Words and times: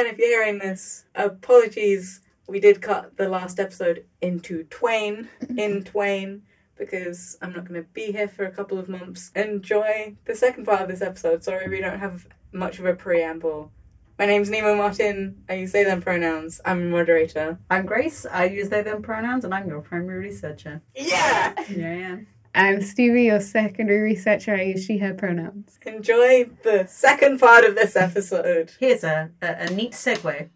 again, 0.00 0.12
if 0.12 0.18
you're 0.18 0.28
hearing 0.28 0.58
this, 0.58 1.04
apologies. 1.14 2.20
We 2.48 2.60
did 2.60 2.82
cut 2.82 3.16
the 3.16 3.28
last 3.28 3.58
episode 3.58 4.04
into 4.20 4.64
twain, 4.64 5.28
in 5.56 5.84
twain, 5.84 6.42
because 6.76 7.38
I'm 7.40 7.52
not 7.52 7.66
going 7.66 7.82
to 7.82 7.88
be 7.92 8.12
here 8.12 8.28
for 8.28 8.44
a 8.44 8.50
couple 8.50 8.78
of 8.78 8.88
months. 8.88 9.32
Enjoy 9.34 10.16
the 10.26 10.34
second 10.34 10.64
part 10.66 10.82
of 10.82 10.88
this 10.88 11.02
episode. 11.02 11.42
Sorry, 11.42 11.68
we 11.68 11.80
don't 11.80 11.98
have 11.98 12.26
much 12.52 12.78
of 12.78 12.84
a 12.84 12.94
preamble. 12.94 13.72
My 14.18 14.26
name's 14.26 14.48
Nemo 14.50 14.76
Martin. 14.76 15.42
I 15.48 15.54
use 15.54 15.72
they 15.72 15.84
them 15.84 16.00
pronouns. 16.00 16.60
I'm 16.64 16.82
a 16.82 16.90
moderator. 16.90 17.58
I'm 17.70 17.84
Grace. 17.84 18.26
I 18.30 18.44
use 18.44 18.68
they 18.68 18.82
them 18.82 19.02
pronouns, 19.02 19.44
and 19.44 19.52
I'm 19.52 19.68
your 19.68 19.80
primary 19.80 20.26
researcher. 20.26 20.82
Yeah! 20.94 21.54
Yeah, 21.68 21.94
yeah. 21.94 22.16
I'm 22.56 22.80
Stevie, 22.80 23.24
your 23.24 23.40
secondary 23.40 24.00
researcher. 24.00 24.54
I 24.54 24.62
use 24.62 24.86
she, 24.86 24.96
her 24.96 25.12
pronouns. 25.12 25.78
Enjoy 25.84 26.48
the 26.62 26.86
second 26.88 27.38
part 27.38 27.66
of 27.66 27.74
this 27.74 27.96
episode. 27.96 28.72
Here's 28.80 29.04
a, 29.04 29.30
a, 29.42 29.66
a 29.66 29.70
neat 29.70 29.92
segue. 29.92 30.48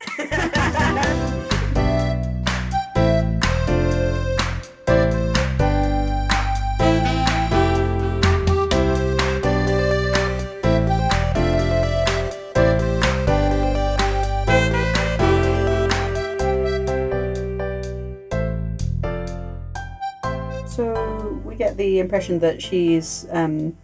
the 21.90 21.98
impression 21.98 22.38
that 22.38 22.62
she's 22.62 23.26
um, 23.30 23.76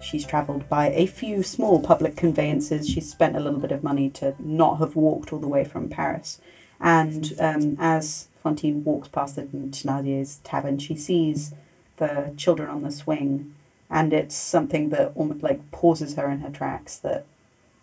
she's 0.00 0.24
travelled 0.24 0.68
by 0.68 0.90
a 0.90 1.06
few 1.06 1.42
small 1.42 1.80
public 1.80 2.14
conveyances. 2.16 2.88
She's 2.88 3.10
spent 3.10 3.36
a 3.36 3.40
little 3.40 3.58
bit 3.58 3.72
of 3.72 3.82
money 3.82 4.08
to 4.10 4.36
not 4.38 4.78
have 4.78 4.94
walked 4.94 5.32
all 5.32 5.40
the 5.40 5.48
way 5.48 5.64
from 5.64 5.88
Paris. 5.88 6.40
And 6.80 7.34
um, 7.40 7.76
as 7.80 8.28
Fantine 8.40 8.84
walks 8.84 9.08
past 9.08 9.34
the 9.34 9.42
Thénardier's 9.42 10.38
tavern, 10.44 10.78
she 10.78 10.94
sees 10.94 11.52
the 11.96 12.32
children 12.36 12.70
on 12.70 12.82
the 12.84 12.92
swing, 12.92 13.52
and 13.90 14.12
it's 14.12 14.36
something 14.36 14.90
that 14.90 15.10
almost 15.16 15.42
like 15.42 15.72
pauses 15.72 16.14
her 16.14 16.30
in 16.30 16.40
her 16.40 16.50
tracks. 16.50 16.96
That 16.96 17.26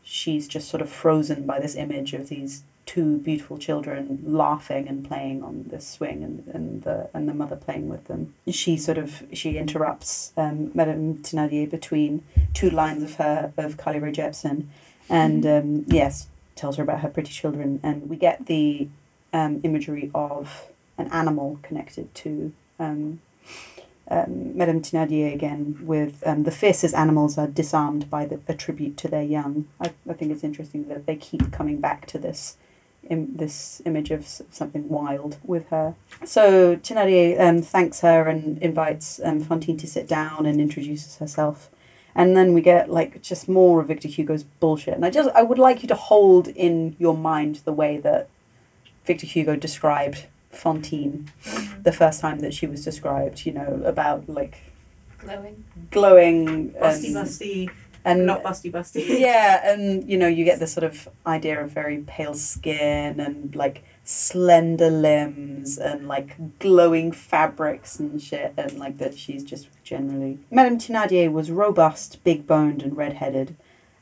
she's 0.01 0.47
just 0.47 0.69
sort 0.69 0.81
of 0.81 0.89
frozen 0.89 1.45
by 1.45 1.59
this 1.59 1.75
image 1.75 2.13
of 2.13 2.29
these 2.29 2.63
two 2.85 3.17
beautiful 3.17 3.57
children 3.57 4.21
laughing 4.25 4.87
and 4.87 5.07
playing 5.07 5.43
on 5.43 5.65
the 5.69 5.81
swing 5.81 6.23
and, 6.23 6.47
and 6.53 6.83
the 6.83 7.09
and 7.13 7.27
the 7.27 7.33
mother 7.33 7.55
playing 7.55 7.89
with 7.89 8.05
them. 8.05 8.33
She 8.49 8.77
sort 8.77 8.97
of 8.97 9.23
she 9.33 9.57
interrupts 9.57 10.33
um, 10.37 10.71
Madame 10.73 11.17
Thénardier 11.17 11.69
between 11.69 12.23
two 12.53 12.69
lines 12.69 13.03
of 13.03 13.15
her 13.15 13.51
of 13.57 13.77
Carly 13.77 13.99
Jepsen 13.99 14.67
and 15.09 15.45
um, 15.45 15.85
yes, 15.87 16.27
tells 16.55 16.77
her 16.77 16.83
about 16.83 17.01
her 17.01 17.09
pretty 17.09 17.31
children 17.31 17.79
and 17.83 18.09
we 18.09 18.15
get 18.15 18.45
the 18.45 18.87
um, 19.33 19.59
imagery 19.63 20.11
of 20.13 20.69
an 20.97 21.07
animal 21.11 21.59
connected 21.61 22.13
to 22.15 22.53
um, 22.79 23.19
um, 24.09 24.55
Madame 24.55 24.81
Thénardier 24.81 25.33
again 25.33 25.79
with 25.81 26.23
um, 26.25 26.43
the 26.43 26.51
fiercest 26.51 26.93
animals 26.93 27.37
are 27.37 27.47
disarmed 27.47 28.09
by 28.09 28.25
the, 28.25 28.39
a 28.47 28.53
tribute 28.53 28.97
to 28.97 29.07
their 29.07 29.23
young. 29.23 29.67
I, 29.81 29.93
I 30.07 30.13
think 30.13 30.31
it's 30.31 30.43
interesting 30.43 30.87
that 30.89 31.05
they 31.07 31.15
keep 31.15 31.51
coming 31.51 31.79
back 31.79 32.05
to 32.07 32.19
this 32.19 32.57
Im- 33.09 33.35
this 33.35 33.81
image 33.85 34.11
of 34.11 34.25
something 34.51 34.89
wild 34.89 35.37
with 35.43 35.67
her. 35.69 35.95
So 36.23 36.75
Thénardier 36.77 37.39
um, 37.39 37.61
thanks 37.61 38.01
her 38.01 38.27
and 38.27 38.57
invites 38.59 39.19
um, 39.23 39.39
Fantine 39.41 39.77
to 39.77 39.87
sit 39.87 40.07
down 40.07 40.45
and 40.45 40.59
introduces 40.59 41.17
herself. 41.17 41.69
And 42.15 42.35
then 42.35 42.53
we 42.53 42.61
get 42.61 42.89
like 42.89 43.21
just 43.21 43.49
more 43.49 43.81
of 43.81 43.87
Victor 43.87 44.07
Hugo's 44.07 44.43
bullshit. 44.43 44.93
And 44.95 45.05
I 45.05 45.09
just 45.09 45.29
I 45.35 45.43
would 45.43 45.59
like 45.59 45.81
you 45.83 45.87
to 45.89 45.95
hold 45.95 46.47
in 46.47 46.95
your 46.97 47.15
mind 47.15 47.61
the 47.65 47.73
way 47.73 47.97
that 47.97 48.29
Victor 49.05 49.27
Hugo 49.27 49.55
described 49.55 50.25
Fantine 50.49 51.29
the 51.83 51.91
first 51.91 52.21
time 52.21 52.39
that 52.39 52.53
she 52.53 52.65
was 52.67 52.83
described, 52.83 53.45
you 53.45 53.51
know, 53.51 53.81
about 53.85 54.29
like 54.29 54.57
Glowing. 55.17 55.63
glowing 55.91 56.71
Busty, 56.71 57.07
and, 57.07 57.15
busty. 57.15 57.69
And 58.05 58.25
Not 58.25 58.43
busty, 58.43 58.71
busty. 58.71 59.19
yeah, 59.19 59.67
and 59.69 60.07
you 60.09 60.17
know, 60.17 60.27
you 60.27 60.45
get 60.45 60.59
this 60.59 60.71
sort 60.71 60.83
of 60.83 61.09
idea 61.25 61.61
of 61.61 61.71
very 61.71 62.03
pale 62.05 62.35
skin 62.35 63.19
and 63.19 63.53
like 63.55 63.83
slender 64.03 64.91
limbs 64.91 65.79
and 65.79 66.07
like 66.07 66.59
glowing 66.59 67.11
fabrics 67.11 67.99
and 67.99 68.21
shit, 68.21 68.53
and 68.57 68.77
like 68.77 68.99
that 68.99 69.17
she's 69.17 69.43
just 69.43 69.67
generally. 69.83 70.37
Madame 70.51 70.77
Thénardier 70.77 71.31
was 71.31 71.49
robust, 71.49 72.23
big 72.23 72.45
boned, 72.45 72.83
and 72.83 72.95
red 72.95 73.13
headed. 73.13 73.55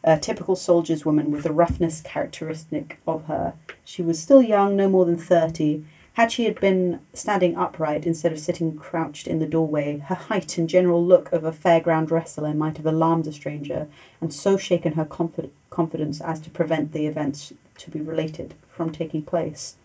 A 0.03 0.19
typical 0.19 0.57
soldier's 0.57 1.05
woman 1.05 1.31
with 1.31 1.43
the 1.43 1.53
roughness 1.53 2.01
characteristic 2.01 2.99
of 3.07 3.23
her. 3.25 3.53
She 3.85 4.01
was 4.01 4.21
still 4.21 4.41
young, 4.41 4.75
no 4.75 4.89
more 4.89 5.05
than 5.05 5.17
thirty. 5.17 5.85
Had 6.13 6.31
she 6.31 6.45
had 6.45 6.59
been 6.59 6.99
standing 7.13 7.57
upright 7.57 8.05
instead 8.05 8.31
of 8.31 8.39
sitting 8.39 8.77
crouched 8.77 9.27
in 9.27 9.39
the 9.39 9.47
doorway, 9.47 9.97
her 9.97 10.15
height 10.15 10.57
and 10.59 10.69
general 10.69 11.03
look 11.03 11.31
of 11.33 11.43
a 11.43 11.51
fairground 11.51 12.11
wrestler 12.11 12.53
might 12.53 12.77
have 12.77 12.85
alarmed 12.85 13.25
a 13.25 13.31
stranger 13.33 13.87
and 14.21 14.31
so 14.31 14.55
shaken 14.55 14.93
her 14.93 15.05
confi- 15.05 15.49
confidence 15.71 16.21
as 16.21 16.39
to 16.41 16.51
prevent 16.51 16.91
the 16.91 17.07
events 17.07 17.51
to 17.79 17.89
be 17.89 17.99
related 17.99 18.53
from 18.69 18.91
taking 18.91 19.23
place. 19.23 19.75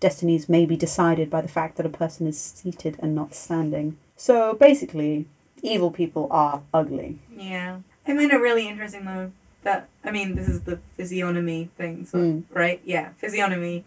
Destinies 0.00 0.48
may 0.48 0.64
be 0.64 0.76
decided 0.76 1.28
by 1.28 1.42
the 1.42 1.48
fact 1.48 1.76
that 1.76 1.86
a 1.86 1.90
person 1.90 2.26
is 2.26 2.40
seated 2.40 2.96
and 3.00 3.14
not 3.14 3.34
standing. 3.34 3.98
So 4.16 4.54
basically, 4.54 5.26
evil 5.62 5.90
people 5.90 6.26
are 6.30 6.62
ugly. 6.72 7.18
Yeah. 7.36 7.78
I 8.06 8.14
find 8.16 8.30
it 8.30 8.36
really 8.40 8.66
interesting 8.68 9.04
though 9.04 9.32
that 9.62 9.88
I 10.04 10.10
mean 10.10 10.36
this 10.36 10.48
is 10.48 10.62
the 10.62 10.78
physiognomy 10.96 11.68
thing, 11.76 12.06
so 12.06 12.18
Mm. 12.18 12.44
right? 12.50 12.80
Yeah, 12.84 13.10
physiognomy 13.18 13.84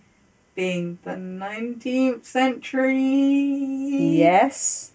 being 0.64 1.00
the 1.04 1.16
nineteenth 1.16 2.26
century 2.26 4.18
Yes. 4.18 4.92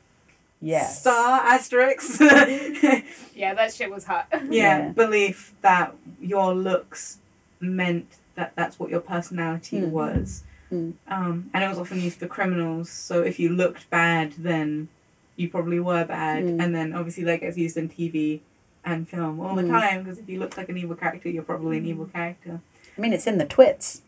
Yes. 0.61 1.01
star 1.01 1.41
asterisk. 1.41 2.21
Yeah, 3.35 3.53
that 3.55 3.73
shit 3.75 3.91
was 3.91 4.05
hot. 4.05 4.27
yeah, 4.33 4.41
Yeah. 4.51 4.89
belief 4.91 5.55
that 5.63 5.95
your 6.21 6.55
looks 6.55 7.19
meant 7.61 8.07
that 8.37 8.53
that's 8.57 8.79
what 8.79 8.91
your 8.91 9.01
personality 9.01 9.81
Mm. 9.81 9.89
was. 9.91 10.45
Mm. 10.73 10.93
Um, 11.09 11.51
and 11.55 11.65
it 11.65 11.69
was 11.69 11.79
often 11.79 12.01
used 12.01 12.19
for 12.19 12.27
criminals. 12.27 12.89
So 12.91 13.23
if 13.23 13.41
you 13.41 13.49
looked 13.49 13.89
bad, 13.91 14.35
then 14.39 14.89
you 15.37 15.49
probably 15.49 15.81
were 15.81 16.05
bad. 16.05 16.45
Mm. 16.45 16.63
And 16.63 16.75
then 16.75 16.93
obviously 16.95 17.25
that 17.25 17.41
gets 17.41 17.57
used 17.57 17.77
in 17.77 17.89
TV 17.89 18.41
and 18.85 19.09
film 19.09 19.41
all 19.41 19.55
the 19.57 19.63
Mm. 19.63 19.71
time 19.81 20.03
because 20.03 20.19
if 20.19 20.29
you 20.29 20.39
look 20.39 20.57
like 20.59 20.69
an 20.69 20.77
evil 20.79 20.95
character, 20.97 21.29
you're 21.31 21.43
probably 21.53 21.79
an 21.79 21.87
evil 21.87 22.07
character. 22.07 22.61
I 22.97 23.01
mean, 23.01 23.13
it's 23.13 23.27
in 23.27 23.39
the 23.39 23.47
twits. 23.47 24.03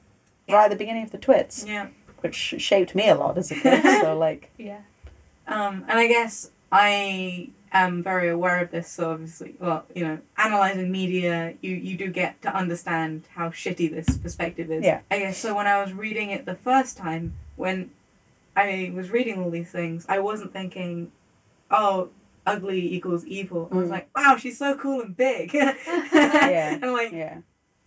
Right 0.49 0.65
at 0.65 0.71
the 0.71 0.77
beginning 0.77 1.03
of 1.05 1.11
the 1.11 1.19
twits, 1.19 1.65
Yeah. 1.67 1.89
which 2.21 2.35
shaped 2.35 2.95
me 2.95 3.09
a 3.09 3.15
lot 3.15 3.37
as 3.39 3.51
a 3.51 3.55
kid. 3.57 3.83
so, 4.01 4.17
like, 4.17 4.51
Yeah. 4.59 4.81
Um, 5.49 5.85
and 5.89 5.99
I 5.99 6.07
guess 6.09 6.51
I 6.73 7.51
am 7.73 8.03
very 8.03 8.29
aware 8.29 8.61
of 8.63 8.71
this. 8.71 8.89
So 8.89 9.11
obviously, 9.13 9.55
well, 9.61 9.85
you 9.95 10.05
know, 10.05 10.19
analyzing 10.39 10.91
media, 10.91 11.55
you 11.61 11.75
you 11.75 11.97
do 11.97 12.09
get 12.11 12.41
to 12.43 12.55
understand 12.55 13.25
how 13.35 13.51
shitty 13.51 13.91
this 13.91 14.19
perspective 14.19 14.71
is. 14.71 14.85
Yeah. 14.85 15.01
I 15.11 15.19
guess 15.21 15.39
so. 15.39 15.55
When 15.55 15.67
I 15.67 15.81
was 15.83 15.93
reading 15.93 16.31
it 16.31 16.47
the 16.47 16.55
first 16.57 16.97
time, 16.97 17.35
when 17.57 17.91
I 18.57 18.93
was 18.95 19.11
reading 19.11 19.43
all 19.43 19.51
these 19.51 19.71
things, 19.71 20.07
I 20.09 20.19
wasn't 20.21 20.53
thinking, 20.53 21.13
oh. 21.71 22.11
Ugly 22.49 22.95
equals 22.95 23.25
evil. 23.27 23.69
I 23.73 23.75
was 23.75 23.89
Mm. 23.89 23.91
like, 23.91 24.09
wow, 24.15 24.37
she's 24.39 24.57
so 24.57 24.77
cool 24.77 25.01
and 25.01 25.17
big. 25.17 25.53
Yeah, 25.53 26.79
And 26.81 26.93
like, 26.93 27.11
yeah. 27.11 27.39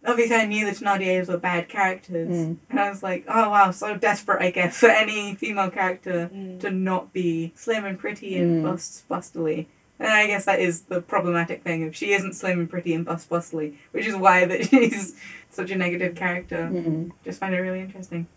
Obviously, 0.05 0.35
I 0.35 0.45
knew 0.45 0.65
the 0.65 0.71
Thénardiers 0.71 1.27
were 1.27 1.37
bad 1.37 1.69
characters. 1.69 2.29
Mm. 2.29 2.57
And 2.69 2.79
I 2.79 2.89
was 2.89 3.03
like, 3.03 3.25
oh 3.27 3.49
wow, 3.49 3.71
so 3.71 3.95
desperate, 3.97 4.41
I 4.41 4.51
guess, 4.51 4.77
for 4.77 4.89
any 4.89 5.35
female 5.35 5.69
character 5.69 6.29
Mm. 6.33 6.59
to 6.61 6.71
not 6.71 7.13
be 7.13 7.51
slim 7.55 7.85
and 7.85 7.97
pretty 7.99 8.37
and 8.37 8.61
Mm. 8.61 8.63
bust 8.71 9.07
bustily. 9.09 9.67
And 9.99 10.07
I 10.07 10.27
guess 10.27 10.45
that 10.45 10.59
is 10.61 10.83
the 10.83 11.01
problematic 11.01 11.61
thing 11.63 11.81
if 11.81 11.93
she 11.93 12.13
isn't 12.13 12.33
slim 12.33 12.59
and 12.59 12.69
pretty 12.69 12.93
and 12.93 13.03
bust 13.05 13.29
bustily, 13.29 13.75
which 13.91 14.05
is 14.05 14.15
why 14.15 14.45
that 14.45 14.65
she's 14.69 15.15
such 15.49 15.71
a 15.71 15.75
negative 15.75 16.15
character. 16.15 16.69
Mm-mm. 16.71 17.11
Just 17.25 17.39
find 17.41 17.53
it 17.53 17.59
really 17.59 17.81
interesting. 17.81 18.27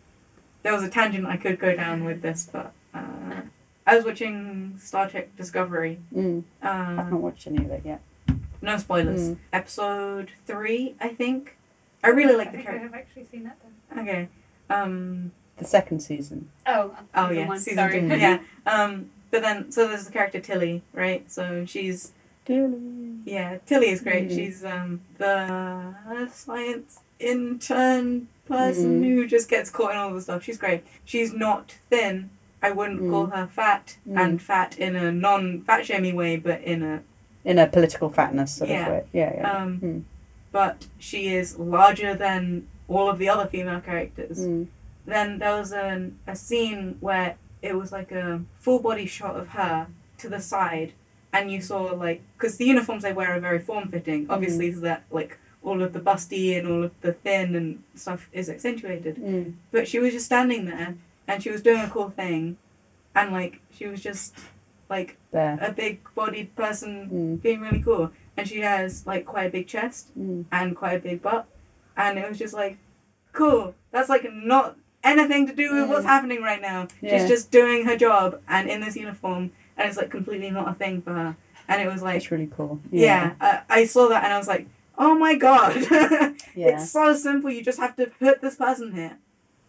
There 0.62 0.72
was 0.72 0.82
a 0.82 0.88
tangent 0.88 1.26
I 1.26 1.36
could 1.36 1.58
go 1.60 1.74
down 1.76 2.04
with 2.04 2.20
this, 2.22 2.48
but 2.52 2.72
uh, 2.94 3.42
I 3.86 3.96
was 3.96 4.04
watching 4.04 4.76
Star 4.78 5.08
Trek 5.08 5.36
Discovery. 5.36 6.00
Mm. 6.14 6.42
I've 6.62 6.98
Uh, 6.98 7.10
not 7.10 7.20
watched 7.20 7.46
any 7.46 7.64
of 7.64 7.70
it 7.70 7.82
yet. 7.84 8.00
No 8.62 8.76
spoilers. 8.78 9.30
Mm. 9.30 9.36
Episode 9.52 10.30
three, 10.46 10.94
I 11.00 11.08
think. 11.08 11.56
I 12.04 12.08
really 12.08 12.34
like 12.36 12.48
I 12.48 12.56
the 12.56 12.62
character. 12.62 12.86
I've 12.86 12.94
actually 12.94 13.26
seen 13.26 13.44
that 13.44 13.58
then. 13.62 13.98
Okay. 14.08 14.28
Um, 14.70 15.32
The 15.58 15.64
second 15.64 16.00
season. 16.00 16.48
Oh, 16.66 16.96
Oh 17.14 17.30
yeah, 17.30 17.46
one. 17.46 17.58
season 17.58 17.76
Sorry. 17.76 18.00
two. 18.00 18.06
yeah. 18.16 18.38
Um, 18.66 19.10
but 19.30 19.42
then 19.42 19.70
so 19.70 19.86
there's 19.88 20.06
the 20.06 20.12
character 20.12 20.40
Tilly, 20.40 20.82
right? 20.92 21.30
So 21.30 21.64
she's 21.66 22.12
Tilly. 22.44 23.18
yeah, 23.24 23.58
Tilly 23.66 23.90
is 23.90 24.00
great. 24.00 24.28
Mhm. 24.30 24.34
She's 24.34 24.64
um 24.64 25.00
the 25.18 26.28
science 26.32 27.00
intern 27.20 28.28
person 28.46 29.02
Mhm. 29.02 29.04
who 29.14 29.26
just 29.26 29.48
gets 29.48 29.70
caught 29.70 29.92
in 29.92 29.96
all 29.98 30.12
the 30.12 30.20
stuff. 30.20 30.42
She's 30.42 30.58
great. 30.58 30.82
She's 31.04 31.32
not 31.32 31.76
thin. 31.90 32.30
I 32.62 32.70
wouldn't 32.70 33.00
Mm. 33.02 33.10
call 33.10 33.26
her 33.26 33.46
fat, 33.46 33.96
Mm. 34.08 34.20
and 34.24 34.42
fat 34.42 34.78
in 34.78 34.94
a 34.96 35.10
non-fat 35.12 35.84
shaming 35.86 36.14
way, 36.16 36.36
but 36.36 36.60
in 36.62 36.82
a 36.82 37.02
In 37.44 37.58
a 37.58 37.66
political 37.66 38.08
fatness 38.10 38.52
sort 38.56 38.70
Yeah. 38.70 38.86
of 38.86 38.92
way. 38.92 39.04
Yeah, 39.12 39.32
yeah. 39.36 39.52
um. 39.62 39.80
Mm. 39.80 40.02
But 40.52 40.86
she 40.98 41.28
is 41.34 41.58
larger 41.58 42.14
than 42.14 42.68
all 42.88 43.08
of 43.08 43.18
the 43.18 43.28
other 43.28 43.46
female 43.46 43.80
characters. 43.80 44.40
Mm. 44.40 44.66
Then 45.06 45.38
there 45.38 45.56
was 45.56 45.72
an, 45.72 46.18
a 46.26 46.36
scene 46.36 46.96
where 47.00 47.36
it 47.62 47.74
was 47.76 47.90
like 47.90 48.12
a 48.12 48.42
full 48.58 48.78
body 48.78 49.06
shot 49.06 49.36
of 49.36 49.48
her 49.48 49.88
to 50.18 50.28
the 50.28 50.40
side, 50.40 50.92
and 51.32 51.50
you 51.50 51.60
saw 51.60 51.82
like 51.84 52.22
because 52.36 52.56
the 52.58 52.66
uniforms 52.66 53.02
they 53.02 53.12
wear 53.12 53.34
are 53.34 53.40
very 53.40 53.58
form 53.58 53.88
fitting, 53.88 54.26
obviously, 54.30 54.72
so 54.72 54.80
that 54.80 55.04
like 55.10 55.38
all 55.64 55.82
of 55.82 55.92
the 55.92 56.00
busty 56.00 56.56
and 56.58 56.68
all 56.68 56.84
of 56.84 56.92
the 57.00 57.12
thin 57.12 57.54
and 57.54 57.82
stuff 57.94 58.28
is 58.32 58.48
accentuated. 58.50 59.16
Mm. 59.16 59.54
But 59.70 59.88
she 59.88 59.98
was 59.98 60.12
just 60.12 60.26
standing 60.26 60.66
there, 60.66 60.94
and 61.26 61.42
she 61.42 61.50
was 61.50 61.62
doing 61.62 61.80
a 61.80 61.88
cool 61.88 62.10
thing, 62.10 62.56
and 63.14 63.32
like 63.32 63.60
she 63.72 63.86
was 63.86 64.00
just 64.00 64.36
like 64.96 65.10
There. 65.36 65.58
a 65.68 65.70
big 65.82 65.94
bodied 66.14 66.48
person 66.62 66.90
Mm. 67.12 67.42
being 67.42 67.60
really 67.66 67.82
cool, 67.88 68.04
and 68.36 68.44
she 68.50 68.58
has 68.72 69.06
like 69.12 69.24
quite 69.32 69.46
a 69.50 69.52
big 69.58 69.66
chest 69.74 70.02
Mm. 70.18 70.44
and 70.58 70.66
quite 70.80 70.94
a 71.00 71.02
big 71.08 71.18
butt, 71.26 71.44
and 71.96 72.18
it 72.18 72.28
was 72.28 72.38
just 72.44 72.54
like, 72.62 72.74
cool. 73.32 73.74
That's 73.92 74.08
like 74.14 74.24
not 74.32 74.76
anything 75.12 75.46
to 75.48 75.54
do 75.62 75.66
with 75.74 75.88
what's 75.90 76.04
Mm. 76.06 76.14
happening 76.14 76.40
right 76.50 76.62
now. 76.70 76.80
Yeah. 77.00 77.10
She's 77.18 77.28
just 77.34 77.50
doing 77.50 77.84
her 77.88 77.96
job 78.06 78.26
and 78.54 78.64
in 78.72 78.78
this 78.84 78.96
uniform, 78.96 79.42
and 79.76 79.88
it's 79.88 79.96
like 80.00 80.10
completely 80.18 80.50
not 80.58 80.68
a 80.72 80.74
thing 80.82 81.02
for 81.02 81.12
her. 81.20 81.36
And 81.68 81.76
it 81.84 81.88
was 81.94 82.02
like, 82.02 82.16
It's 82.20 82.30
really 82.30 82.50
cool. 82.58 82.80
yeah, 82.90 83.24
I, 83.40 83.50
I 83.80 83.80
saw 83.86 84.04
that 84.12 84.22
and 84.24 84.32
I 84.32 84.38
was 84.42 84.48
like, 84.54 84.66
oh 84.98 85.14
my 85.24 85.34
god, 85.46 85.74
Yeah. 86.54 86.76
it's 86.76 86.90
so 86.90 87.14
simple. 87.14 87.50
You 87.50 87.62
just 87.70 87.80
have 87.84 87.94
to 88.00 88.06
put 88.24 88.40
this 88.44 88.56
person 88.56 88.92
here, 89.00 89.14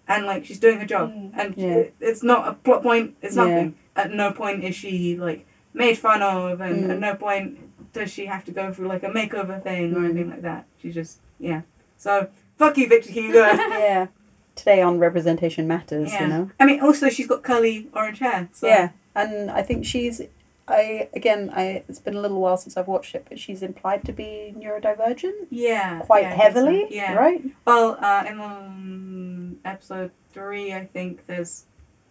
and 0.08 0.26
like 0.26 0.46
she's 0.46 0.60
doing 0.60 0.80
her 0.80 0.86
job, 0.86 1.12
Mm. 1.12 1.32
and 1.38 1.56
Yeah. 1.58 1.84
it's 2.00 2.24
not 2.24 2.48
a 2.48 2.54
plot 2.54 2.84
point. 2.84 3.16
It's 3.22 3.36
Yeah. 3.36 3.44
nothing. 3.46 3.76
At 3.96 4.12
no 4.14 4.32
point 4.32 4.64
is 4.64 4.76
she 4.76 5.16
like 5.18 5.46
made 5.74 5.98
fun 5.98 6.22
of, 6.22 6.62
and 6.62 6.86
Mm. 6.86 6.90
at 6.92 7.00
no 7.00 7.16
point 7.16 7.60
does 7.94 8.12
she 8.12 8.26
have 8.26 8.44
to 8.46 8.52
go 8.52 8.74
through 8.74 8.88
like 8.88 9.04
a 9.04 9.10
makeover 9.10 9.62
thing 9.64 9.94
or 9.96 10.00
Mm. 10.00 10.06
anything 10.06 10.30
like 10.30 10.42
that. 10.42 10.66
She's 10.78 10.94
just 10.96 11.20
yeah. 11.40 11.62
So 11.98 12.28
fuck 12.58 12.78
you, 12.78 12.88
Victor 12.88 13.12
Hugo. 13.12 13.40
yeah. 13.80 14.08
Today 14.56 14.82
on 14.82 15.00
Representation 15.00 15.68
Matters, 15.68 16.12
Yeah. 16.14 16.22
you 16.24 16.28
know? 16.28 16.52
I 16.60 16.66
mean, 16.66 16.80
also 16.80 17.10
she's 17.10 17.28
got 17.28 17.42
curly 17.44 17.88
orange 17.94 18.20
hair. 18.20 18.50
So. 18.52 18.68
Yeah. 18.68 18.90
And 19.16 19.50
I 19.50 19.62
think 19.64 19.86
she's. 19.86 20.22
I 20.68 21.10
again, 21.14 21.52
I 21.54 21.84
it's 21.90 22.00
been 22.00 22.16
a 22.16 22.22
little 22.22 22.40
while 22.40 22.58
since 22.58 22.78
I've 22.78 22.88
watched 22.88 23.16
it, 23.16 23.26
but 23.28 23.38
she's 23.40 23.62
implied 23.62 24.06
to 24.06 24.14
be 24.14 24.54
neurodivergent 24.58 25.48
Yeah. 25.50 26.00
quite 26.02 26.24
yeah, 26.24 26.36
heavily, 26.36 26.88
Yeah. 26.90 27.14
right? 27.16 27.44
Well, 27.66 27.98
uh, 28.00 28.24
in 28.28 28.40
um, 28.40 29.60
episode 29.66 30.12
three, 30.32 30.74
I 30.74 30.86
think 30.86 31.26
there's 31.28 31.66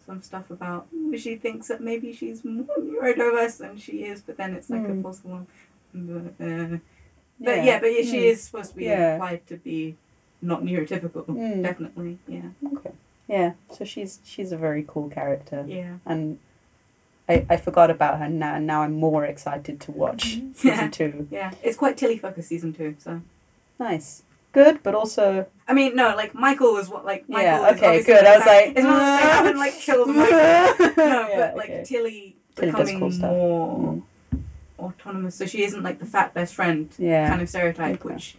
some 0.04 0.20
stuff 0.20 0.50
about 0.50 0.86
she 1.16 1.36
thinks 1.36 1.68
that 1.68 1.80
maybe 1.80 2.12
she's 2.12 2.44
more 2.44 2.66
neurodiverse 2.78 3.58
than 3.58 3.78
she 3.78 4.04
is, 4.04 4.20
but 4.20 4.36
then 4.36 4.52
it's 4.54 4.68
like 4.68 4.84
Hmm. 4.84 4.98
a 4.98 5.02
false 5.02 5.22
alarm. 5.24 5.46
But, 5.94 6.34
uh, 6.44 6.78
but 7.40 7.64
yeah, 7.64 7.78
but 7.80 7.86
yeah, 7.92 8.02
she 8.02 8.18
Mm. 8.18 8.32
is 8.32 8.42
supposed 8.42 8.70
to 8.72 8.76
be 8.76 8.84
Yeah. 8.84 9.14
implied 9.14 9.46
to 9.46 9.56
be 9.56 9.96
not 10.42 10.62
neurotypical. 10.62 11.24
Mm. 11.26 11.62
Definitely, 11.62 12.18
yeah, 12.26 12.50
Okay. 12.74 12.92
Yeah. 13.28 13.52
So 13.70 13.84
she's 13.84 14.20
she's 14.24 14.52
a 14.52 14.56
very 14.58 14.84
cool 14.86 15.08
character, 15.08 15.64
yeah. 15.66 15.98
and 16.04 16.38
I 17.28 17.46
I 17.48 17.56
forgot 17.56 17.90
about 17.90 18.18
her 18.18 18.28
now, 18.28 18.54
and 18.56 18.66
now 18.66 18.82
I'm 18.82 18.94
more 18.94 19.24
excited 19.24 19.80
to 19.80 19.92
watch 19.92 20.24
Yeah. 20.36 20.52
season 20.54 20.90
two. 20.90 21.28
Yeah, 21.30 21.52
it's 21.62 21.76
quite 21.76 21.96
Tilly 21.96 22.18
focused 22.18 22.48
season 22.48 22.72
two. 22.72 22.96
So 22.98 23.20
Nice, 23.78 24.22
good, 24.52 24.82
but 24.82 24.94
also 24.94 25.46
I 25.66 25.72
mean, 25.74 25.96
no, 25.96 26.14
like 26.16 26.34
Michael 26.34 26.74
was 26.74 26.88
what 26.88 27.04
like 27.04 27.28
Michael 27.28 27.44
Yeah, 27.62 27.70
is 27.70 27.76
okay, 27.78 28.02
good. 28.02 28.24
I 28.24 28.36
was 28.36 28.46
like, 28.46 28.66
it's 28.76 28.82
not 28.82 28.98
that 28.98 29.20
they 29.22 29.28
haven't 29.30 29.58
like 29.58 29.74
killed 29.86 30.08
Michael. 30.08 30.30
no, 30.96 31.28
Yeah, 31.28 31.36
but 31.36 31.56
like 31.56 31.70
okay. 31.70 31.84
Tilly 31.86 32.36
becoming 32.56 32.98
cool 32.98 33.10
more 33.10 33.78
Mm. 33.94 34.02
autonomous, 34.78 35.34
so 35.36 35.46
she 35.46 35.62
isn't 35.64 35.82
like 35.82 35.98
the 36.00 36.06
fat 36.06 36.34
best 36.34 36.54
friend 36.54 36.90
Yeah. 36.98 37.28
kind 37.28 37.40
of 37.40 37.48
stereotype, 37.48 38.04
Okay. 38.04 38.14
which 38.14 38.36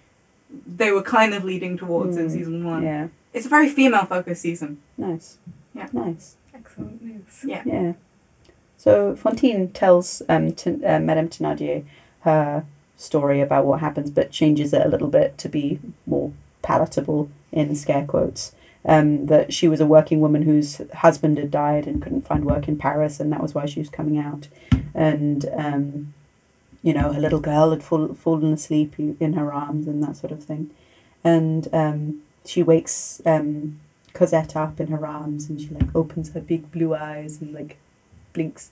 they 0.67 0.91
were 0.91 1.01
kind 1.01 1.33
of 1.33 1.43
leading 1.43 1.77
towards 1.77 2.17
in 2.17 2.27
Mm. 2.27 2.31
season 2.31 2.63
one. 2.65 2.83
Yeah. 2.83 3.07
It's 3.33 3.45
a 3.45 3.49
very 3.49 3.69
female 3.69 4.05
focused 4.05 4.41
season. 4.41 4.77
Nice. 4.97 5.37
Yeah. 5.73 5.87
Nice. 5.91 6.35
Excellent 6.53 7.01
news. 7.01 7.43
Yeah. 7.45 7.63
Yeah. 7.65 7.93
So 8.83 9.15
Fontaine 9.15 9.69
tells 9.69 10.21
um, 10.27 10.51
T- 10.51 10.83
uh, 10.83 10.99
Madame 10.99 11.29
Thénardier 11.29 11.85
her 12.23 12.65
story 12.97 13.39
about 13.39 13.65
what 13.65 13.79
happens, 13.79 14.11
but 14.11 14.29
changes 14.29 14.73
it 14.73 14.85
a 14.85 14.89
little 14.89 15.07
bit 15.07 15.37
to 15.37 15.47
be 15.47 15.79
more 16.05 16.33
palatable 16.61 17.29
in 17.53 17.73
scare 17.77 18.03
quotes. 18.03 18.51
Um, 18.83 19.27
that 19.27 19.53
she 19.53 19.69
was 19.69 19.79
a 19.79 19.85
working 19.85 20.19
woman 20.19 20.41
whose 20.41 20.81
husband 20.95 21.37
had 21.37 21.49
died 21.49 21.87
and 21.87 22.01
couldn't 22.01 22.27
find 22.27 22.43
work 22.43 22.67
in 22.67 22.77
Paris, 22.77 23.21
and 23.21 23.31
that 23.31 23.41
was 23.41 23.55
why 23.55 23.65
she 23.65 23.79
was 23.79 23.87
coming 23.87 24.17
out. 24.17 24.49
And 24.93 25.45
um, 25.55 26.13
you 26.81 26.93
know, 26.93 27.13
her 27.13 27.21
little 27.21 27.39
girl 27.39 27.71
had 27.71 27.83
fall, 27.83 28.13
fallen 28.13 28.51
asleep 28.51 28.99
in 28.99 29.33
her 29.33 29.53
arms 29.53 29.87
and 29.87 30.03
that 30.03 30.17
sort 30.17 30.33
of 30.33 30.43
thing. 30.43 30.71
And 31.23 31.69
um, 31.71 32.21
she 32.43 32.61
wakes 32.61 33.21
um, 33.25 33.79
Cosette 34.11 34.57
up 34.57 34.81
in 34.81 34.87
her 34.87 35.07
arms, 35.07 35.47
and 35.47 35.61
she 35.61 35.69
like 35.69 35.95
opens 35.95 36.33
her 36.33 36.41
big 36.41 36.69
blue 36.69 36.93
eyes 36.93 37.39
and 37.39 37.53
like 37.53 37.77
blinks. 38.33 38.71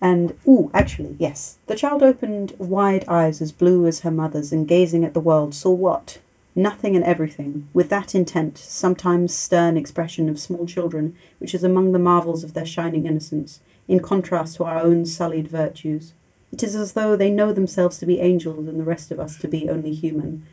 And, 0.00 0.38
ooh, 0.46 0.70
actually, 0.72 1.16
yes. 1.18 1.58
The 1.66 1.74
child 1.74 2.02
opened 2.02 2.54
wide 2.58 3.04
eyes 3.08 3.42
as 3.42 3.50
blue 3.50 3.86
as 3.86 4.00
her 4.00 4.10
mother's 4.10 4.52
and 4.52 4.66
gazing 4.66 5.04
at 5.04 5.12
the 5.12 5.20
world 5.20 5.54
saw 5.54 5.72
what? 5.72 6.20
Nothing 6.54 6.96
and 6.96 7.04
everything, 7.04 7.68
with 7.72 7.88
that 7.90 8.14
intent, 8.14 8.58
sometimes 8.58 9.34
stern 9.34 9.76
expression 9.76 10.28
of 10.28 10.40
small 10.40 10.66
children, 10.66 11.16
which 11.38 11.54
is 11.54 11.64
among 11.64 11.92
the 11.92 11.98
marvels 11.98 12.44
of 12.44 12.54
their 12.54 12.66
shining 12.66 13.06
innocence, 13.06 13.60
in 13.86 14.00
contrast 14.00 14.56
to 14.56 14.64
our 14.64 14.78
own 14.78 15.04
sullied 15.04 15.48
virtues. 15.48 16.14
It 16.52 16.62
is 16.62 16.74
as 16.74 16.92
though 16.92 17.16
they 17.16 17.30
know 17.30 17.52
themselves 17.52 17.98
to 17.98 18.06
be 18.06 18.20
angels 18.20 18.66
and 18.68 18.78
the 18.78 18.84
rest 18.84 19.10
of 19.10 19.20
us 19.20 19.36
to 19.38 19.48
be 19.48 19.68
only 19.68 19.94
human. 19.94 20.46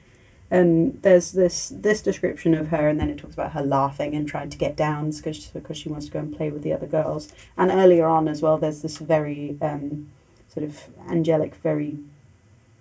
And 0.51 1.01
there's 1.01 1.31
this 1.31 1.69
this 1.75 2.01
description 2.01 2.53
of 2.53 2.67
her, 2.67 2.87
and 2.87 2.99
then 2.99 3.09
it 3.09 3.17
talks 3.17 3.33
about 3.33 3.53
her 3.53 3.63
laughing 3.63 4.13
and 4.13 4.27
trying 4.27 4.49
to 4.51 4.57
get 4.57 4.75
down 4.75 5.09
because 5.11 5.47
because 5.47 5.77
she 5.77 5.89
wants 5.89 6.05
to 6.05 6.11
go 6.11 6.19
and 6.19 6.35
play 6.35 6.51
with 6.51 6.61
the 6.61 6.73
other 6.73 6.85
girls. 6.85 7.31
And 7.57 7.71
earlier 7.71 8.05
on 8.05 8.27
as 8.27 8.41
well, 8.41 8.57
there's 8.57 8.81
this 8.81 8.97
very 8.97 9.57
um, 9.61 10.09
sort 10.47 10.63
of 10.63 10.83
angelic, 11.09 11.55
very 11.55 11.97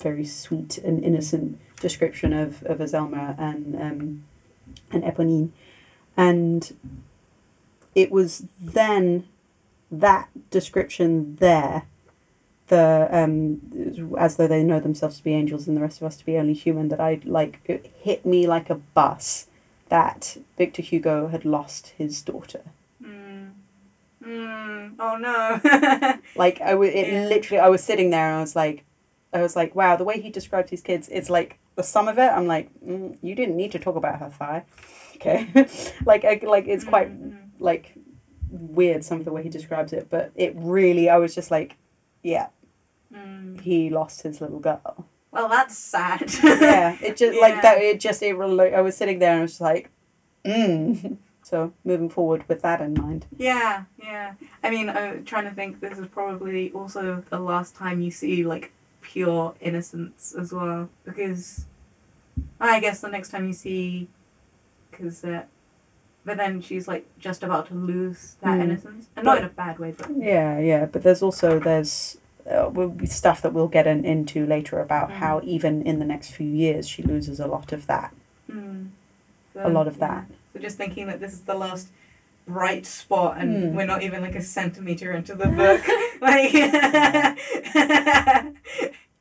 very 0.00 0.24
sweet 0.24 0.76
and 0.78 1.02
innocent 1.02 1.58
description 1.80 2.32
of 2.32 2.62
of 2.64 2.78
Azelma 2.78 3.34
and 3.38 3.74
um, 3.76 4.24
and 4.92 5.02
Eponine, 5.02 5.50
and 6.16 6.76
it 7.94 8.10
was 8.10 8.46
then 8.60 9.24
that 9.90 10.28
description 10.50 11.36
there 11.36 11.84
the 12.68 13.08
um 13.10 13.60
as 14.18 14.36
though 14.36 14.46
they 14.46 14.62
know 14.62 14.80
themselves 14.80 15.18
to 15.18 15.24
be 15.24 15.34
angels 15.34 15.68
and 15.68 15.76
the 15.76 15.80
rest 15.82 16.00
of 16.00 16.06
us 16.06 16.16
to 16.16 16.24
be 16.24 16.38
only 16.38 16.54
human 16.54 16.88
that 16.88 17.00
I 17.00 17.20
like 17.24 17.60
it 17.66 17.92
hit 18.00 18.24
me 18.24 18.46
like 18.46 18.70
a 18.70 18.76
bus 18.76 19.48
that 19.90 20.38
Victor 20.56 20.80
Hugo 20.82 21.28
had 21.28 21.44
lost 21.44 21.88
his 21.98 22.22
daughter. 22.22 22.62
Mm. 23.02 23.50
Mm. 24.24 24.94
Oh 24.98 25.16
no. 25.16 26.18
Like 26.36 26.60
I 26.60 26.74
was, 26.74 26.88
it 26.88 27.08
Yeah. 27.08 27.28
literally. 27.28 27.60
I 27.60 27.68
was 27.68 27.84
sitting 27.84 28.10
there 28.10 28.26
and 28.28 28.38
I 28.38 28.40
was 28.40 28.56
like, 28.56 28.84
I 29.32 29.42
was 29.42 29.54
like, 29.56 29.74
wow, 29.74 29.96
the 29.96 30.04
way 30.04 30.20
he 30.20 30.30
described 30.30 30.70
his 30.70 30.80
kids, 30.80 31.08
it's 31.12 31.28
like 31.28 31.58
the 31.76 31.82
sum 31.82 32.08
of 32.08 32.18
it. 32.18 32.30
I'm 32.30 32.46
like, 32.46 32.70
mm, 32.84 33.16
you 33.20 33.34
didn't 33.34 33.56
need 33.56 33.72
to 33.72 33.78
talk 33.78 33.96
about 33.96 34.18
her 34.20 34.30
thigh, 34.30 34.64
okay? 35.16 35.48
like, 36.06 36.24
I, 36.24 36.40
like 36.44 36.66
it's 36.66 36.84
quite 36.84 37.10
Mm, 37.10 37.48
like 37.58 37.94
weird 38.50 39.04
some 39.04 39.18
of 39.18 39.24
the 39.24 39.32
way 39.32 39.42
he 39.42 39.48
describes 39.48 39.92
it, 39.92 40.08
but 40.10 40.32
it 40.34 40.54
really, 40.56 41.08
I 41.10 41.18
was 41.18 41.34
just 41.34 41.50
like, 41.50 41.76
yeah, 42.22 42.46
mm, 43.14 43.60
he 43.60 43.90
lost 43.90 44.22
his 44.22 44.40
little 44.40 44.60
girl. 44.60 45.06
Well, 45.30 45.48
that's 45.48 45.76
sad. 45.76 46.32
yeah, 46.42 46.96
it 47.02 47.16
just 47.16 47.34
Yeah. 47.36 47.40
like 47.40 47.62
that. 47.62 47.78
It 47.82 48.00
just 48.00 48.22
it 48.22 48.34
really. 48.36 48.74
I 48.74 48.80
was 48.80 48.96
sitting 48.96 49.18
there 49.18 49.32
and 49.32 49.40
I 49.40 49.42
was 49.42 49.60
like, 49.60 49.90
mm. 50.44 51.16
So 51.42 51.74
moving 51.84 52.08
forward 52.08 52.44
with 52.48 52.62
that 52.62 52.80
in 52.80 52.94
mind. 52.94 53.26
Yeah, 53.36 53.84
yeah. 54.02 54.32
I 54.62 54.70
mean, 54.70 54.88
I'm 54.88 55.24
trying 55.26 55.44
to 55.44 55.50
think. 55.50 55.80
This 55.80 55.98
is 55.98 56.06
probably 56.06 56.72
also 56.72 57.22
the 57.28 57.38
last 57.38 57.74
time 57.76 58.00
you 58.00 58.10
see 58.10 58.44
like 58.44 58.72
pure 59.02 59.54
innocence 59.60 60.34
as 60.38 60.52
well, 60.54 60.88
because 61.04 61.66
I 62.58 62.80
guess 62.80 63.02
the 63.02 63.08
next 63.08 63.28
time 63.28 63.46
you 63.46 63.52
see, 63.52 64.08
because 64.90 65.22
uh, 65.22 65.42
but 66.24 66.38
then 66.38 66.62
she's 66.62 66.88
like 66.88 67.06
just 67.18 67.42
about 67.42 67.66
to 67.68 67.74
lose 67.74 68.36
that 68.40 68.58
Mm. 68.58 68.62
innocence, 68.64 69.08
and 69.14 69.26
not 69.26 69.36
in 69.36 69.44
a 69.44 69.48
bad 69.50 69.78
way, 69.78 69.92
but 69.96 70.16
Yeah, 70.16 70.58
yeah, 70.58 70.86
but 70.86 71.02
there's 71.02 71.22
also 71.22 71.58
there's 71.58 72.16
uh, 72.50 72.68
will 72.70 72.88
be 72.90 73.06
stuff 73.06 73.42
that 73.42 73.52
we'll 73.52 73.68
get 73.68 73.86
in, 73.86 74.04
into 74.04 74.46
later 74.46 74.80
about 74.80 75.08
Mm. 75.10 75.14
how 75.14 75.40
even 75.44 75.82
in 75.82 75.98
the 75.98 76.04
next 76.04 76.30
few 76.32 76.46
years 76.48 76.88
she 76.88 77.02
loses 77.02 77.40
a 77.40 77.46
lot 77.46 77.72
of 77.72 77.86
that. 77.86 78.12
mm. 78.50 78.88
A 79.56 79.68
lot 79.68 79.86
of 79.86 79.98
that. 80.00 80.26
So 80.52 80.58
just 80.58 80.76
thinking 80.76 81.06
that 81.06 81.20
this 81.20 81.32
is 81.32 81.42
the 81.42 81.54
last 81.54 81.88
bright 82.46 82.84
spot, 82.86 83.38
and 83.38 83.72
Mm. 83.72 83.76
we're 83.76 83.86
not 83.86 84.02
even 84.02 84.20
like 84.20 84.34
a 84.34 84.42
centimeter 84.42 85.12
into 85.12 85.34
the 85.34 85.48
book, 85.48 85.80
like. 86.20 86.52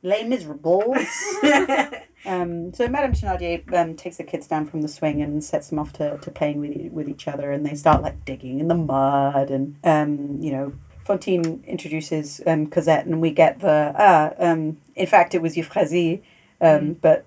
Les 0.02 0.22
Miserables. 0.24 0.98
um, 2.26 2.74
so 2.74 2.86
Madame 2.88 3.12
Thénardier 3.12 3.72
um, 3.72 3.96
takes 3.96 4.18
the 4.18 4.24
kids 4.24 4.46
down 4.46 4.66
from 4.66 4.82
the 4.82 4.88
swing 4.88 5.22
and 5.22 5.42
sets 5.42 5.70
them 5.70 5.78
off 5.78 5.94
to, 5.94 6.18
to 6.18 6.30
playing 6.30 6.60
with 6.60 6.92
with 6.92 7.08
each 7.08 7.26
other, 7.26 7.50
and 7.50 7.64
they 7.64 7.74
start 7.74 8.02
like 8.02 8.22
digging 8.26 8.60
in 8.60 8.68
the 8.68 8.74
mud, 8.74 9.50
and 9.50 9.76
um, 9.84 10.36
you 10.40 10.52
know. 10.52 10.72
Fontaine 11.04 11.62
introduces 11.66 12.40
um, 12.46 12.66
Cosette, 12.66 13.06
and 13.06 13.20
we 13.20 13.30
get 13.30 13.60
the 13.60 13.94
ah. 13.98 14.32
Um, 14.38 14.78
in 14.96 15.06
fact, 15.06 15.34
it 15.34 15.42
was 15.42 15.54
Euphrasie, 15.56 16.20
um, 16.60 16.80
Mm. 16.80 16.96
but 17.00 17.26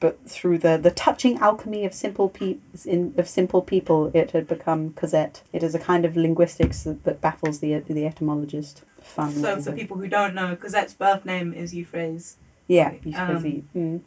but 0.00 0.28
through 0.28 0.58
the, 0.58 0.78
the 0.78 0.92
touching 0.92 1.38
alchemy 1.38 1.84
of 1.84 1.92
simple 1.92 2.28
pe- 2.28 2.58
in, 2.84 3.12
of 3.18 3.26
simple 3.28 3.62
people, 3.62 4.12
it 4.14 4.30
had 4.30 4.46
become 4.46 4.92
Cosette. 4.92 5.42
It 5.52 5.64
is 5.64 5.74
a 5.74 5.78
kind 5.80 6.04
of 6.04 6.16
linguistics 6.16 6.84
that, 6.84 7.02
that 7.04 7.20
baffles 7.20 7.58
the 7.60 7.78
the 7.80 8.06
etymologist. 8.06 8.84
Fun. 9.00 9.32
So 9.32 9.60
for 9.60 9.72
people 9.72 9.96
who 9.96 10.06
don't 10.06 10.34
know, 10.34 10.54
Cosette's 10.54 10.92
birth 10.94 11.24
name 11.24 11.52
is 11.54 11.72
Euphrasie. 11.74 12.34
Yeah, 12.68 12.88
Um, 12.90 12.98
Euphrasie. 13.06 13.62
mm. 13.74 14.00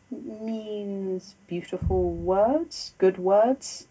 means 0.45 1.35
beautiful 1.47 2.11
words, 2.11 2.93
good 2.99 3.17
words. 3.17 3.87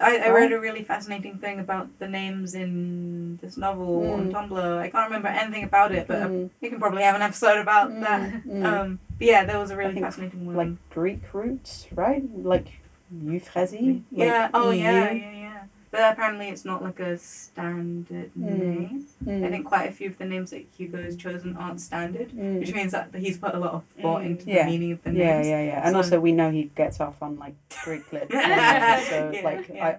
I, 0.00 0.16
I 0.18 0.28
read 0.30 0.52
a 0.52 0.58
really 0.60 0.82
fascinating 0.82 1.38
thing 1.38 1.60
about 1.60 1.86
the 1.98 2.08
names 2.08 2.54
in 2.54 3.38
this 3.42 3.56
novel 3.56 4.10
on 4.14 4.32
Mm. 4.32 4.32
Tumblr. 4.32 4.78
I 4.78 4.88
can't 4.88 5.06
remember 5.10 5.28
anything 5.28 5.64
about 5.64 5.92
it, 5.92 6.08
but 6.08 6.22
Mm, 6.30 6.50
we 6.60 6.68
can 6.70 6.78
probably 6.80 7.02
have 7.02 7.16
an 7.16 7.22
episode 7.22 7.58
about 7.58 7.90
Mm, 7.90 8.00
that. 8.00 8.20
mm. 8.44 8.64
Um, 8.70 8.98
but 9.18 9.26
yeah, 9.26 9.44
there 9.44 9.58
was 9.58 9.70
a 9.70 9.76
really 9.76 10.00
fascinating 10.00 10.46
one. 10.46 10.56
like 10.56 10.72
Greek 10.90 11.22
roots, 11.34 11.86
right? 11.92 12.22
Like 12.52 12.80
Euphrasie. 13.14 14.02
yeah. 14.10 14.42
like 14.42 14.50
oh 14.54 14.70
EU. 14.70 14.82
yeah, 14.82 15.10
yeah, 15.12 15.32
yeah. 15.32 15.49
But 15.90 16.12
apparently, 16.12 16.48
it's 16.48 16.64
not 16.64 16.84
like 16.84 17.00
a 17.00 17.18
standard 17.18 18.30
Mm. 18.38 18.58
name. 18.58 19.06
Mm, 19.24 19.44
I 19.44 19.50
think 19.50 19.66
quite 19.66 19.88
a 19.88 19.92
few 19.92 20.08
of 20.10 20.18
the 20.18 20.24
names 20.24 20.50
that 20.50 20.64
Hugo 20.76 21.02
has 21.02 21.16
chosen 21.16 21.56
aren't 21.56 21.80
standard, 21.80 22.30
mm. 22.30 22.60
which 22.60 22.72
means 22.72 22.92
that 22.92 23.12
he's 23.14 23.38
put 23.38 23.54
a 23.54 23.58
lot 23.58 23.72
of 23.74 23.82
thought 24.00 24.22
Mm. 24.22 24.26
into 24.26 24.44
Yeah. 24.46 24.64
the 24.66 24.70
meaning 24.70 24.92
of 24.92 25.02
the 25.02 25.10
names. 25.10 25.46
yeah, 25.46 25.58
yeah. 25.58 25.62
Yeah. 25.66 25.80
And 25.84 25.92
So- 25.92 25.96
also, 25.96 26.20
we 26.20 26.30
know 26.32 26.50
he 26.52 26.70
gets 26.76 27.00
off 27.00 27.20
on 27.22 27.38
like 27.38 27.54
Greek 27.84 28.04
lit. 28.12 28.28
so, 28.30 28.36
Yeah, 28.38 29.40
like. 29.44 29.70
I, 29.70 29.96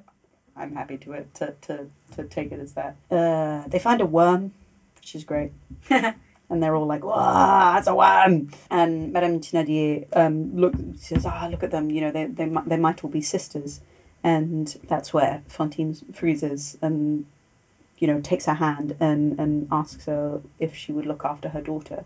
I'm 0.55 0.75
happy 0.75 0.97
to 0.97 1.13
it 1.13 1.33
to, 1.35 1.55
to, 1.61 1.89
to 2.15 2.23
take 2.25 2.51
it 2.51 2.59
as 2.59 2.73
that. 2.73 2.95
Uh, 3.09 3.67
they 3.67 3.79
find 3.79 3.99
a 4.01 4.05
worm, 4.05 4.51
which 4.97 5.15
is 5.15 5.23
great. 5.23 5.51
and 5.89 6.61
they're 6.61 6.75
all 6.75 6.85
like, 6.85 7.03
"Wow, 7.05 7.71
that's 7.75 7.87
a 7.87 7.95
worm!" 7.95 8.49
And 8.69 9.13
Madame 9.13 9.39
Thénardier 9.39 10.05
um, 10.15 10.53
look 10.55 10.73
says, 10.97 11.25
"Ah, 11.25 11.47
look 11.49 11.63
at 11.63 11.71
them. 11.71 11.89
You 11.89 12.01
know, 12.01 12.11
they 12.11 12.25
they 12.25 12.49
they 12.67 12.77
might 12.77 13.01
all 13.03 13.09
be 13.09 13.21
sisters." 13.21 13.79
And 14.23 14.67
that's 14.87 15.13
where 15.13 15.43
Fantine 15.47 15.95
freezes 16.13 16.77
and 16.81 17.25
you 17.97 18.07
know 18.07 18.19
takes 18.19 18.45
her 18.45 18.55
hand 18.55 18.95
and 18.99 19.39
and 19.39 19.67
asks 19.71 20.05
her 20.05 20.41
if 20.59 20.75
she 20.75 20.91
would 20.91 21.05
look 21.05 21.23
after 21.23 21.49
her 21.49 21.61
daughter. 21.61 22.05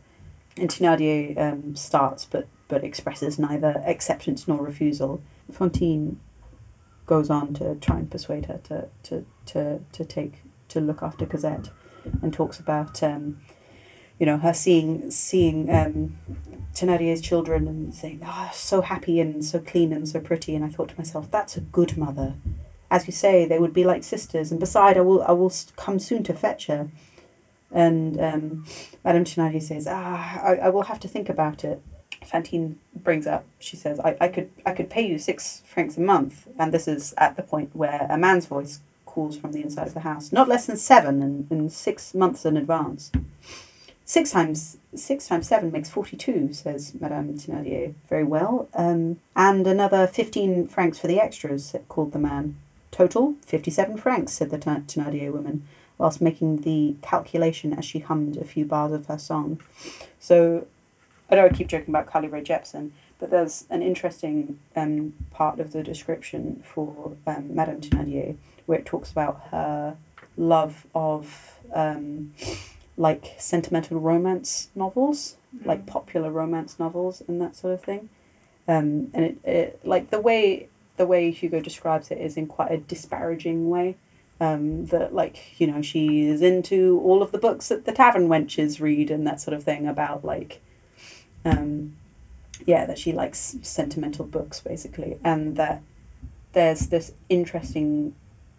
And 0.58 0.70
Thénardier 0.70 1.38
um, 1.38 1.76
starts, 1.76 2.26
but 2.26 2.48
but 2.68 2.84
expresses 2.84 3.38
neither 3.38 3.84
acceptance 3.86 4.48
nor 4.48 4.62
refusal. 4.62 5.22
Fantine 5.52 6.20
goes 7.06 7.30
on 7.30 7.54
to 7.54 7.76
try 7.76 7.98
and 7.98 8.10
persuade 8.10 8.46
her 8.46 8.60
to 8.64 8.88
to 9.04 9.26
to, 9.48 9.80
to 9.92 10.06
take 10.06 10.42
to 10.70 10.80
look 10.80 11.04
after 11.04 11.26
Cosette, 11.26 11.70
and 12.22 12.34
talks 12.34 12.60
about 12.60 13.02
um, 13.04 13.42
you 14.20 14.26
know 14.26 14.38
her 14.38 14.54
seeing 14.54 15.12
seeing 15.12 15.70
um, 15.70 16.18
Thénardier's 16.74 17.22
children 17.22 17.68
and 17.68 17.94
saying, 17.94 18.22
"Ah, 18.24 18.52
so 18.54 18.82
happy 18.82 19.20
and 19.20 19.44
so 19.44 19.60
clean 19.60 19.94
and 19.94 20.08
so 20.08 20.20
pretty." 20.20 20.56
And 20.56 20.64
I 20.64 20.70
thought 20.70 20.90
to 20.90 20.98
myself, 20.98 21.30
"That's 21.32 21.58
a 21.58 21.62
good 21.62 21.98
mother." 21.98 22.36
As 22.92 23.08
you 23.08 23.14
say, 23.14 23.46
they 23.46 23.60
would 23.60 23.74
be 23.74 23.84
like 23.84 24.04
sisters. 24.04 24.52
And 24.52 24.60
beside, 24.60 24.98
I 24.98 25.02
will 25.02 25.22
I 25.24 25.32
will 25.32 25.52
come 25.76 26.00
soon 26.00 26.24
to 26.24 26.34
fetch 26.34 26.68
her. 26.68 26.90
And 27.72 28.20
um, 28.22 28.66
Madame 29.04 29.26
Thénardier 29.26 29.62
says, 29.62 29.88
"Ah, 29.90 30.40
I, 30.42 30.56
I 30.56 30.70
will 30.70 30.84
have 30.84 31.00
to 31.02 31.08
think 31.08 31.30
about 31.30 31.64
it." 31.64 31.82
Fantine 32.26 32.80
brings 32.96 33.28
up, 33.28 33.46
she 33.60 33.76
says, 33.76 34.00
I, 34.00 34.18
I 34.20 34.28
could 34.28 34.50
I 34.66 34.72
could 34.72 34.90
pay 34.90 35.06
you 35.08 35.20
six 35.20 35.62
francs 35.66 35.98
a 35.98 36.02
month, 36.02 36.48
and 36.58 36.74
this 36.74 36.88
is 36.88 37.14
at 37.18 37.36
the 37.36 37.44
point 37.44 37.76
where 37.76 38.08
a 38.10 38.18
man's 38.18 38.48
voice 38.48 38.80
calls 39.06 39.38
from 39.38 39.52
the 39.52 39.62
inside 39.62 39.88
of 39.88 39.94
the 39.94 40.00
house. 40.02 40.32
Not 40.32 40.48
less 40.48 40.66
than 40.66 40.78
seven 40.78 41.22
and, 41.22 41.48
and 41.52 41.72
six 41.72 42.14
months 42.14 42.46
in 42.46 42.58
advance. 42.58 43.12
Six 44.08 44.32
times 44.32 44.78
six 44.94 45.28
times 45.28 45.48
seven 45.48 45.72
makes 45.72 45.90
forty 45.90 46.16
two, 46.16 46.54
says 46.54 46.94
Madame 47.00 47.34
Thénardier. 47.34 47.96
Very 48.08 48.24
well. 48.24 48.70
Um, 48.76 49.20
and 49.36 49.66
another 49.66 50.06
fifteen 50.06 50.68
francs 50.68 51.00
for 51.00 51.08
the 51.08 51.20
extras, 51.20 51.76
called 51.90 52.12
the 52.14 52.20
man. 52.20 52.56
Total 52.92 53.36
fifty 53.42 53.72
seven 53.72 53.98
francs, 53.98 54.34
said 54.34 54.52
the 54.52 54.60
Thén- 54.60 54.86
Thénardier 54.86 55.32
woman, 55.32 55.68
whilst 55.98 56.22
making 56.22 56.62
the 56.62 56.96
calculation 57.02 57.74
as 57.74 57.84
she 57.84 58.00
hummed 58.00 58.38
a 58.38 58.46
few 58.46 58.64
bars 58.64 58.94
of 58.94 59.08
her 59.08 59.18
song. 59.18 59.60
So 60.20 60.68
I 61.30 61.36
know 61.36 61.46
I 61.46 61.50
keep 61.50 61.68
joking 61.68 61.90
about 61.90 62.06
Carly 62.06 62.28
Rae 62.28 62.44
Jepsen, 62.44 62.92
but 63.18 63.32
there's 63.32 63.66
an 63.72 63.82
interesting 63.82 64.60
um, 64.76 65.14
part 65.32 65.60
of 65.60 65.72
the 65.74 65.82
description 65.82 66.62
for 66.64 67.18
um, 67.26 67.56
Madame 67.56 67.82
Thénardier 67.82 68.38
where 68.68 68.80
it 68.80 68.86
talks 68.86 69.12
about 69.12 69.42
her 69.52 69.96
love 70.38 70.86
of 70.94 71.60
um, 71.74 72.34
like 72.98 73.36
sentimental 73.38 74.00
romance 74.00 74.70
novels, 74.76 75.38
like 75.64 75.86
popular 75.86 76.32
romance 76.32 76.80
novels 76.80 77.22
and 77.28 77.42
that 77.42 77.56
sort 77.56 77.74
of 77.74 77.84
thing. 77.84 78.10
Um, 78.68 79.12
and 79.14 79.26
it, 79.26 79.38
it 79.44 79.80
like 79.84 80.10
the 80.10 80.20
way 80.20 80.70
the 80.98 81.06
way 81.06 81.30
Hugo 81.32 81.60
describes 81.60 82.10
it 82.10 82.18
is 82.18 82.38
in 82.38 82.48
quite 82.48 82.72
a 82.72 82.78
disparaging 82.78 83.70
way. 83.70 83.98
Um, 84.42 84.88
that 84.88 85.14
like 85.14 85.62
you 85.62 85.68
know 85.68 85.82
she 85.82 86.26
is 86.26 86.42
into 86.42 87.00
all 87.06 87.22
of 87.22 87.32
the 87.32 87.38
books 87.38 87.70
that 87.70 87.86
the 87.86 87.94
tavern 87.94 88.28
wenches 88.28 88.82
read 88.82 89.10
and 89.10 89.26
that 89.26 89.40
sort 89.40 89.56
of 89.56 89.64
thing 89.64 89.88
about 89.88 90.26
like 90.26 90.62
um, 91.46 91.96
yeah, 92.66 92.86
that 92.86 92.98
she 92.98 93.12
likes 93.12 93.58
sentimental 93.62 94.26
books 94.26 94.60
basically, 94.60 95.20
and 95.24 95.56
that 95.56 95.82
there's 96.54 96.88
this 96.88 97.14
interesting 97.30 98.16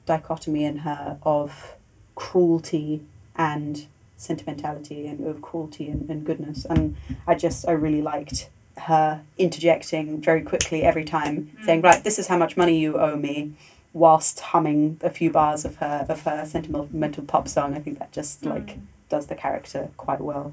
dichotomy 0.07 0.65
in 0.65 0.79
her 0.79 1.19
of 1.23 1.75
cruelty 2.15 3.03
and 3.35 3.87
sentimentality 4.17 5.07
and 5.07 5.27
of 5.27 5.43
cruelty 5.43 5.89
and, 5.89 6.09
and 6.11 6.25
goodness. 6.25 6.65
And 6.65 6.97
I 7.27 7.35
just, 7.35 7.69
I 7.69 7.73
really 7.73 8.03
liked 8.03 8.51
her 8.79 9.23
interjecting 9.39 10.21
very 10.21 10.43
quickly 10.43 10.83
every 10.83 11.05
time, 11.05 11.51
mm. 11.59 11.65
saying, 11.65 11.83
right, 11.83 12.03
this 12.03 12.19
is 12.19 12.27
how 12.29 12.37
much 12.37 12.57
money 12.57 12.79
you 12.79 12.99
owe 12.99 13.17
me, 13.17 13.53
whilst 13.93 14.41
humming 14.41 14.99
a 15.03 15.11
few 15.11 15.31
bars 15.31 15.65
of 15.65 15.77
her, 15.77 16.07
of 16.09 16.23
her 16.23 16.45
sentimental 16.45 17.25
pop 17.25 17.49
song. 17.49 17.75
I 17.75 17.79
think 17.81 17.99
that 17.99 18.13
just 18.13 18.43
mm. 18.43 18.51
like 18.51 18.79
does 19.09 19.27
the 19.27 19.35
character 19.35 19.91
quite 19.97 20.21
well. 20.21 20.53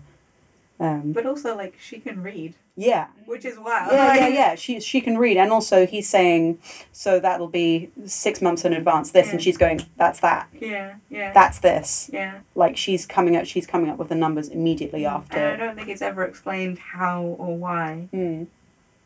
Um, 0.79 1.13
But 1.13 1.25
also, 1.25 1.55
like, 1.55 1.75
she 1.79 1.99
can 1.99 2.23
read, 2.23 2.55
yeah, 2.75 3.07
which 3.25 3.45
is 3.45 3.57
wild. 3.59 3.91
yeah, 3.93 4.15
yeah, 4.15 4.27
yeah. 4.27 4.55
She 4.55 4.79
she 4.79 4.99
can 5.01 5.17
read, 5.17 5.37
and 5.37 5.51
also 5.51 5.85
he's 5.85 6.09
saying, 6.09 6.57
so 6.91 7.19
that'll 7.19 7.47
be 7.47 7.91
six 8.05 8.41
months 8.41 8.65
in 8.65 8.73
advance. 8.73 9.11
This, 9.11 9.31
and 9.31 9.41
she's 9.41 9.55
going, 9.57 9.81
that's 9.97 10.19
that, 10.21 10.49
Yeah, 10.59 10.95
yeah. 11.09 11.31
that's 11.31 11.59
this. 11.59 12.09
yeah. 12.11 12.39
Like 12.55 12.75
she's 12.75 13.05
coming 13.05 13.35
up, 13.37 13.45
she's 13.45 13.67
coming 13.67 13.89
up 13.89 13.97
with 13.97 14.09
the 14.09 14.15
numbers 14.15 14.49
immediately 14.49 15.05
after. 15.05 15.37
And 15.37 15.61
I 15.61 15.65
don't 15.65 15.75
think 15.75 15.89
it's 15.89 16.01
ever 16.01 16.23
explained 16.23 16.79
how 16.79 17.21
or 17.21 17.55
why. 17.55 18.09
Mm. 18.11 18.47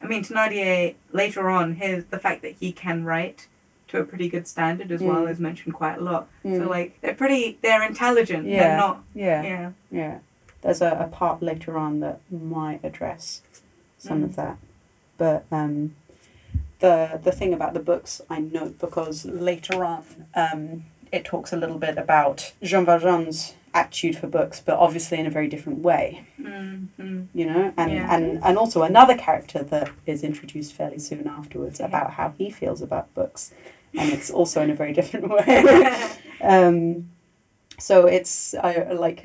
I 0.01 0.05
mean, 0.07 0.23
Thénardier, 0.23 0.95
later 1.11 1.49
on, 1.49 1.75
his 1.75 2.05
the 2.05 2.19
fact 2.19 2.41
that 2.43 2.53
he 2.59 2.71
can 2.71 3.03
write 3.03 3.47
to 3.89 3.99
a 3.99 4.03
pretty 4.05 4.29
good 4.29 4.47
standard 4.47 4.91
as 4.91 5.01
well 5.01 5.23
Mm. 5.25 5.31
is 5.31 5.39
mentioned 5.39 5.73
quite 5.75 5.97
a 5.97 6.01
lot. 6.01 6.27
Mm. 6.45 6.57
So, 6.63 6.69
like, 6.69 6.99
they're 7.01 7.13
pretty, 7.13 7.57
they're 7.61 7.83
intelligent, 7.83 8.45
Yeah. 8.47 8.59
but 8.69 8.77
not, 8.87 9.03
Yeah, 9.13 9.41
yeah. 9.43 9.71
yeah. 9.91 10.17
There's 10.67 10.81
a, 10.81 10.97
a 10.99 11.07
part 11.07 11.41
later 11.41 11.77
on 11.77 12.01
that 12.01 12.19
might 12.29 12.81
address 12.83 13.41
some 13.97 14.19
Mm. 14.19 14.25
of 14.25 14.35
that, 14.35 14.57
but 15.17 15.45
um, 15.49 15.95
the 16.79 17.19
the 17.23 17.31
thing 17.31 17.53
about 17.53 17.73
the 17.73 17.79
books 17.79 18.19
I 18.29 18.39
note 18.39 18.77
because 18.77 19.23
later 19.25 19.85
on 19.85 20.03
um, 20.35 20.83
it 21.09 21.23
talks 21.23 21.53
a 21.53 21.55
little 21.57 21.77
bit 21.77 21.97
about 21.97 22.51
Jean 22.61 22.85
Valjean's 22.85 23.53
attitude 23.73 24.17
for 24.17 24.27
books, 24.27 24.59
but 24.59 24.77
obviously 24.77 25.17
in 25.19 25.25
a 25.25 25.29
very 25.29 25.47
different 25.47 25.79
way. 25.79 26.25
Mm, 26.37 26.87
mm. 26.99 27.27
you 27.33 27.45
know 27.45 27.73
and, 27.77 27.91
Yeah. 27.93 28.13
and 28.15 28.43
and 28.43 28.57
also 28.57 28.81
another 28.83 29.15
character 29.15 29.63
that 29.63 29.89
is 30.05 30.21
introduced 30.21 30.73
fairly 30.73 30.99
soon 30.99 31.27
afterwards 31.27 31.79
Yeah. 31.79 31.85
about 31.85 32.11
how 32.19 32.33
he 32.37 32.49
feels 32.49 32.81
about 32.81 33.13
books 33.13 33.53
and 33.97 34.11
it's 34.11 34.29
also 34.29 34.61
in 34.61 34.69
a 34.69 34.75
very 34.75 34.91
different 34.91 35.29
way 35.35 35.57
um, 36.41 37.09
so 37.79 38.05
it's 38.05 38.53
I 38.53 38.91
like 39.07 39.19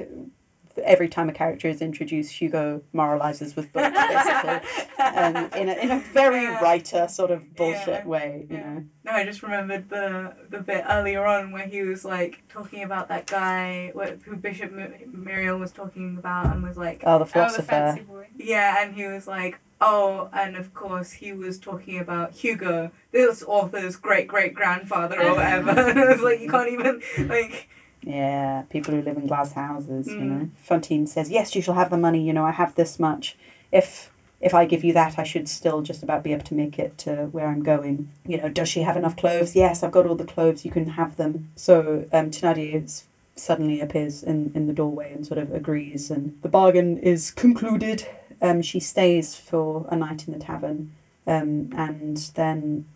every 0.85 1.09
time 1.09 1.29
a 1.29 1.33
character 1.33 1.69
is 1.69 1.81
introduced 1.83 2.33
Hugo 2.41 2.83
moralizes 2.95 3.55
with 3.57 3.73
books 3.73 3.97
basically 4.09 4.61
um, 5.05 5.37
in, 5.57 5.69
a, 5.69 5.73
in 5.75 5.91
a 5.91 5.99
very 6.13 6.43
Yeah. 6.45 6.61
writer 6.63 7.09
sort 7.09 7.31
of 7.31 7.55
bullshit 7.57 7.87
Yeah. 7.89 8.07
way 8.07 8.47
you 8.51 8.57
Yeah. 8.57 8.63
know 8.75 8.85
No, 9.05 9.13
I 9.13 9.25
just 9.25 9.43
remembered 9.43 9.89
the 9.89 10.35
the 10.51 10.61
bit 10.61 10.85
earlier 10.89 11.25
on 11.27 11.53
where 11.53 11.67
he 11.67 11.83
was 11.83 12.05
like 12.05 12.43
talking 12.49 12.83
about 12.83 13.09
that 13.09 13.27
guy 13.27 13.93
wh- 13.97 14.23
who 14.25 14.37
Bishop 14.37 14.73
Myriel 14.73 15.59
was 15.59 15.73
talking 15.73 16.17
about 16.19 16.47
and 16.55 16.63
was 16.63 16.77
like, 16.77 17.03
oh 17.05 17.07
the 17.07 17.15
Oh, 17.15 17.19
the 17.21 17.27
philosopher 17.27 17.63
fancy 17.69 18.03
boy. 18.03 18.27
yeah, 18.37 18.83
and 18.83 18.95
he 18.95 19.07
was 19.07 19.27
like, 19.27 19.59
oh, 19.81 20.29
and 20.33 20.57
of 20.57 20.73
course 20.75 21.13
he 21.13 21.33
was 21.33 21.59
talking 21.59 21.99
about 21.99 22.33
Hugo, 22.33 22.93
this 23.11 23.43
author's 23.43 23.97
great 23.97 24.29
great 24.29 24.55
grandfather 24.55 25.21
or 25.21 25.35
whatever. 25.37 25.71
and 25.71 25.99
it 26.05 26.09
was 26.09 26.21
like 26.23 26.41
you 26.41 26.49
can't 26.49 26.71
even 26.71 27.03
like 27.29 27.69
Yeah, 28.05 28.63
people 28.69 28.95
who 28.95 29.03
live 29.03 29.17
in 29.17 29.27
glass 29.27 29.53
houses, 29.53 30.09
you 30.09 30.15
Mm. 30.17 30.29
know. 30.29 30.49
Fantine 30.57 31.07
says, 31.07 31.31
"Yes, 31.31 31.55
you 31.55 31.63
shall 31.63 31.75
have 31.75 31.91
the 31.91 31.97
money. 31.97 32.21
You 32.27 32.33
know, 32.33 32.45
I 32.45 32.51
have 32.53 32.75
this 32.75 32.99
much. 32.99 33.37
If 33.71 34.11
if 34.41 34.53
I 34.55 34.65
give 34.65 34.83
you 34.83 34.93
that, 34.93 35.21
I 35.21 35.23
should 35.23 35.49
still 35.49 35.83
just 35.83 36.03
about 36.03 36.25
be 36.25 36.33
able 36.33 36.43
to 36.43 36.55
make 36.55 36.77
it 36.77 36.99
to 36.99 37.27
where 37.31 37.47
I'm 37.47 37.63
going. 37.63 38.09
You 38.27 38.39
know, 38.39 38.49
does 38.49 38.69
she 38.69 38.83
have 38.83 38.97
enough 38.97 39.17
clothes? 39.17 39.55
Yes, 39.55 39.85
I've 39.85 39.93
got 39.93 40.05
all 40.05 40.17
the 40.17 40.25
clothes. 40.25 40.65
You 40.65 40.73
can 40.73 40.87
have 41.01 41.17
them." 41.17 41.51
So 41.55 42.07
um, 42.13 42.31
Thénardier 42.31 42.83
is- 42.85 43.05
suddenly 43.37 43.81
appears 43.81 44.23
in 44.23 44.51
in 44.55 44.67
the 44.67 44.73
doorway 44.73 45.13
and 45.15 45.25
sort 45.25 45.39
of 45.39 45.53
agrees, 45.55 46.11
and 46.11 46.37
the 46.43 46.49
bargain 46.49 46.99
is 46.99 47.31
concluded. 47.31 48.07
Um, 48.43 48.61
she 48.63 48.81
stays 48.81 49.37
for 49.37 49.87
a 49.91 49.95
night 49.97 50.27
in 50.27 50.33
the 50.35 50.41
tavern, 50.41 50.91
um, 51.29 51.71
and 51.77 52.17
then 52.35 52.87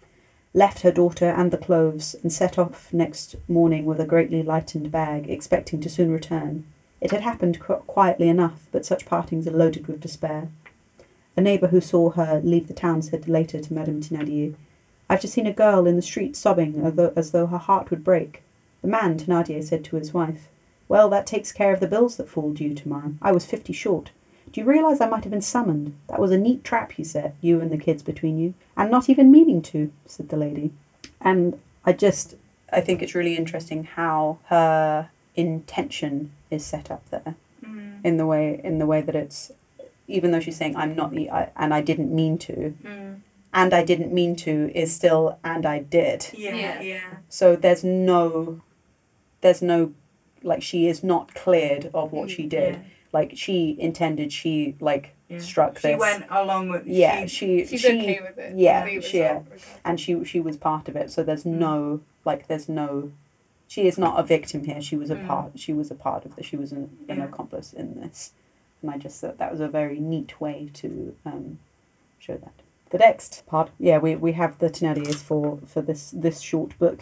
left 0.56 0.80
her 0.80 0.90
daughter 0.90 1.26
and 1.26 1.50
the 1.50 1.58
clothes 1.58 2.16
and 2.22 2.32
set 2.32 2.58
off 2.58 2.90
next 2.90 3.36
morning 3.46 3.84
with 3.84 4.00
a 4.00 4.06
greatly 4.06 4.42
lightened 4.42 4.90
bag, 4.90 5.28
expecting 5.28 5.80
to 5.82 5.90
soon 5.90 6.10
return. 6.10 6.64
It 6.98 7.10
had 7.10 7.20
happened 7.20 7.60
qu- 7.60 7.74
quietly 7.86 8.26
enough, 8.28 8.66
but 8.72 8.86
such 8.86 9.04
partings 9.04 9.46
are 9.46 9.50
loaded 9.50 9.86
with 9.86 10.00
despair. 10.00 10.48
A 11.36 11.42
neighbour 11.42 11.66
who 11.66 11.82
saw 11.82 12.08
her 12.12 12.40
leave 12.42 12.68
the 12.68 12.74
town 12.74 13.02
said 13.02 13.28
later 13.28 13.60
to 13.60 13.74
Madame 13.74 14.00
Thénardier, 14.00 14.54
I've 15.10 15.20
just 15.20 15.34
seen 15.34 15.46
a 15.46 15.52
girl 15.52 15.86
in 15.86 15.96
the 15.96 16.02
street 16.02 16.34
sobbing 16.34 16.80
as 16.82 16.94
though, 16.94 17.12
as 17.14 17.32
though 17.32 17.46
her 17.48 17.58
heart 17.58 17.90
would 17.90 18.02
break. 18.02 18.42
The 18.80 18.88
man, 18.88 19.18
Thénardier 19.18 19.62
said 19.62 19.84
to 19.84 19.96
his 19.96 20.14
wife, 20.14 20.48
Well, 20.88 21.10
that 21.10 21.26
takes 21.26 21.52
care 21.52 21.74
of 21.74 21.80
the 21.80 21.86
bills 21.86 22.16
that 22.16 22.30
fall 22.30 22.54
due 22.54 22.72
tomorrow. 22.72 23.12
I 23.20 23.30
was 23.30 23.44
fifty 23.44 23.74
short. 23.74 24.10
Do 24.52 24.60
you 24.60 24.66
realise 24.66 25.00
I 25.00 25.08
might 25.08 25.24
have 25.24 25.30
been 25.30 25.40
summoned? 25.42 25.94
That 26.08 26.18
was 26.20 26.30
a 26.30 26.38
neat 26.38 26.64
trap 26.64 26.98
you 26.98 27.04
set, 27.04 27.34
you 27.40 27.60
and 27.60 27.70
the 27.70 27.76
kids 27.78 28.02
between 28.02 28.38
you. 28.38 28.54
And 28.76 28.90
not 28.90 29.08
even 29.10 29.30
meaning 29.30 29.60
to, 29.62 29.92
said 30.06 30.28
the 30.28 30.36
lady. 30.36 30.70
And 31.20 31.58
I 31.84 31.92
just, 31.92 32.36
I 32.72 32.80
think 32.80 33.02
it's 33.02 33.14
really 33.14 33.36
interesting 33.36 33.84
how 33.84 34.38
her 34.46 35.10
intention 35.34 36.32
is 36.50 36.64
set 36.64 36.90
up 36.90 37.08
there 37.10 37.34
Mm. 37.64 38.04
in 38.04 38.16
the 38.18 38.26
way 38.26 38.60
in 38.62 38.78
the 38.78 38.86
way 38.86 39.00
that 39.00 39.14
it's 39.14 39.50
even 40.06 40.30
though 40.30 40.40
she's 40.40 40.56
saying 40.58 40.76
I'm 40.76 40.94
not 40.94 41.10
the 41.10 41.30
I, 41.30 41.50
and 41.56 41.72
I 41.72 41.80
didn't 41.80 42.14
mean 42.14 42.36
to 42.38 42.74
Mm. 42.84 43.20
and 43.54 43.74
I 43.74 43.82
didn't 43.82 44.12
mean 44.12 44.36
to 44.36 44.70
is 44.74 44.94
still 44.94 45.38
and 45.42 45.64
I 45.64 45.78
did. 45.80 46.26
Yeah, 46.34 46.54
Yeah. 46.54 46.80
yeah. 46.82 47.00
So 47.30 47.56
there's 47.56 47.82
no 47.82 48.60
there's 49.40 49.62
no 49.62 49.92
like 50.42 50.62
she 50.62 50.86
is 50.86 51.02
not 51.02 51.34
cleared 51.34 51.90
of 51.94 52.12
what 52.12 52.30
she 52.30 52.46
did. 52.46 52.74
Yeah. 52.74 52.80
Like 53.16 53.30
she 53.44 53.58
intended 53.88 54.28
she 54.40 54.52
like 54.90 55.06
Yeah. 55.28 55.38
struck 55.50 55.72
She 55.78 55.88
this. 55.88 55.98
went 56.06 56.24
along 56.40 56.64
with. 56.72 56.84
yeah, 56.86 57.24
She, 57.26 57.64
she 57.64 57.66
She's 57.66 57.80
she 57.80 57.88
okay 57.98 58.20
with 58.26 58.36
it. 58.46 58.50
yeah, 58.66 58.84
she- 59.00 59.20
regardless. 59.22 59.64
and 59.86 59.94
she 60.02 60.12
she 60.30 60.38
was 60.48 60.56
part 60.68 60.84
of 60.90 60.94
it. 61.02 61.08
So 61.14 61.18
there's 61.28 61.44
Mm. 61.44 61.58
no 61.66 62.00
like 62.30 62.42
there's 62.50 62.68
no 62.82 62.90
she 63.74 63.82
is 63.90 63.96
not 64.04 64.14
a 64.20 64.24
victim 64.36 64.60
here. 64.70 64.80
She 64.90 64.96
was 65.02 65.10
a 65.10 65.16
Mm. 65.16 65.26
part. 65.30 65.48
She 65.64 65.72
was 65.80 65.88
a 65.90 65.98
part 66.06 66.22
of 66.26 66.30
this. 66.36 66.46
She 66.50 66.58
was 66.62 66.70
an, 66.72 66.82
an 67.08 67.18
Yeah. 67.18 67.24
accomplice 67.28 67.70
in 67.82 67.88
this, 68.02 68.18
and 68.80 68.88
I 68.94 68.96
just 69.06 69.16
thought 69.20 69.38
that 69.38 69.50
was 69.56 69.62
a 69.68 69.68
very 69.80 69.98
neat 70.12 70.30
way 70.44 70.58
to 70.80 70.88
um, 71.30 71.58
show 72.24 72.36
that. 72.44 72.56
The 72.94 72.98
next 73.08 73.30
part, 73.52 73.68
yeah, 73.88 73.98
we, 74.04 74.10
we 74.26 74.32
have 74.42 74.52
the 74.62 74.70
Thénardiers 74.76 75.20
for 75.30 75.44
for 75.72 75.80
this 75.88 76.02
this 76.26 76.38
short 76.50 76.70
book, 76.82 77.00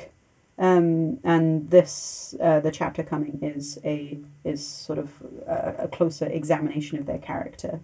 um, 0.58 1.18
and 1.24 1.70
this 1.70 2.34
uh, 2.40 2.60
the 2.60 2.70
chapter 2.70 3.02
coming 3.02 3.38
is 3.42 3.78
a 3.84 4.18
is 4.44 4.66
sort 4.66 4.98
of 4.98 5.10
a, 5.46 5.84
a 5.84 5.88
closer 5.88 6.26
examination 6.26 6.98
of 6.98 7.06
their 7.06 7.18
character. 7.18 7.80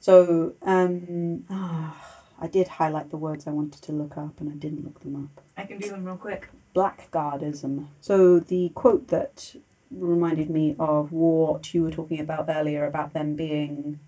So 0.00 0.54
um, 0.62 1.44
ah, 1.50 2.22
I 2.40 2.46
did 2.46 2.68
highlight 2.68 3.10
the 3.10 3.16
words 3.16 3.46
I 3.46 3.50
wanted 3.50 3.82
to 3.82 3.92
look 3.92 4.16
up, 4.16 4.40
and 4.40 4.50
I 4.50 4.54
didn't 4.54 4.84
look 4.84 5.00
them 5.00 5.16
up 5.16 5.44
I 5.56 5.64
can 5.64 5.78
do 5.78 5.90
them 5.90 6.04
real 6.04 6.16
quick. 6.16 6.48
blackguardism. 6.74 7.86
So 8.00 8.38
the 8.40 8.70
quote 8.70 9.08
that 9.08 9.56
reminded 9.90 10.50
me 10.50 10.76
of 10.78 11.12
what 11.12 11.72
you 11.72 11.82
were 11.82 11.90
talking 11.90 12.20
about 12.20 12.46
earlier 12.48 12.84
about 12.84 13.12
them 13.12 13.34
being 13.34 13.98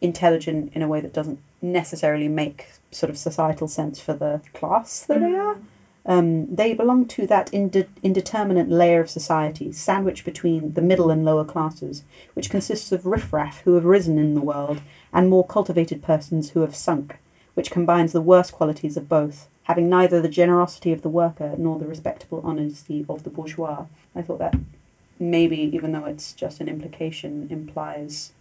intelligent 0.00 0.72
in 0.74 0.82
a 0.82 0.88
way 0.88 1.00
that 1.00 1.12
doesn't 1.12 1.40
necessarily 1.60 2.28
make 2.28 2.66
sort 2.92 3.10
of 3.10 3.18
societal 3.18 3.66
sense 3.68 3.98
for 4.00 4.14
the 4.14 4.40
class 4.54 5.00
that 5.02 5.20
they 5.20 5.34
are. 5.34 5.58
Um, 6.08 6.52
they 6.52 6.72
belong 6.72 7.04
to 7.08 7.26
that 7.26 7.52
inde- 7.52 7.86
indeterminate 8.02 8.70
layer 8.70 9.02
of 9.02 9.10
society, 9.10 9.72
sandwiched 9.72 10.24
between 10.24 10.72
the 10.72 10.80
middle 10.80 11.10
and 11.10 11.22
lower 11.22 11.44
classes, 11.44 12.02
which 12.32 12.48
consists 12.48 12.90
of 12.92 13.04
riffraff 13.04 13.60
who 13.60 13.74
have 13.74 13.84
risen 13.84 14.18
in 14.18 14.34
the 14.34 14.40
world 14.40 14.80
and 15.12 15.28
more 15.28 15.46
cultivated 15.46 16.02
persons 16.02 16.50
who 16.50 16.60
have 16.62 16.74
sunk, 16.74 17.18
which 17.52 17.70
combines 17.70 18.12
the 18.12 18.22
worst 18.22 18.52
qualities 18.54 18.96
of 18.96 19.06
both, 19.06 19.48
having 19.64 19.90
neither 19.90 20.22
the 20.22 20.30
generosity 20.30 20.92
of 20.92 21.02
the 21.02 21.10
worker 21.10 21.54
nor 21.58 21.78
the 21.78 21.86
respectable 21.86 22.40
honesty 22.42 23.04
of 23.06 23.22
the 23.24 23.30
bourgeois. 23.30 23.84
I 24.16 24.22
thought 24.22 24.38
that 24.38 24.56
maybe, 25.18 25.58
even 25.74 25.92
though 25.92 26.06
it's 26.06 26.32
just 26.32 26.62
an 26.62 26.68
implication, 26.68 27.48
implies 27.50 28.32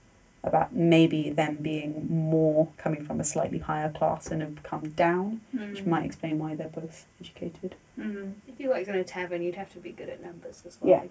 about 0.48 0.74
maybe 0.74 1.30
them 1.30 1.58
being 1.62 2.08
more 2.10 2.70
coming 2.78 3.04
from 3.04 3.20
a 3.20 3.24
slightly 3.24 3.60
higher 3.60 3.92
class 3.92 4.28
and 4.32 4.42
have 4.42 4.64
come 4.64 4.90
down, 4.92 5.42
which 5.54 5.84
Mm. 5.84 5.88
might 5.88 6.06
explain 6.06 6.40
why 6.40 6.56
they're 6.56 6.68
both 6.70 7.06
educated. 7.22 7.76
Mm. 8.00 8.34
If 8.48 8.60
you 8.60 8.70
worked 8.70 8.88
in 8.88 8.96
a 8.96 9.04
tavern, 9.04 9.42
you'd 9.42 9.56
have 9.56 9.72
to 9.74 9.80
be 9.80 9.92
good 9.92 10.10
at 10.10 10.24
numbers 10.24 10.64
as 10.66 10.78
well. 10.82 10.90
Yeah. 10.92 11.00
I. 11.04 11.10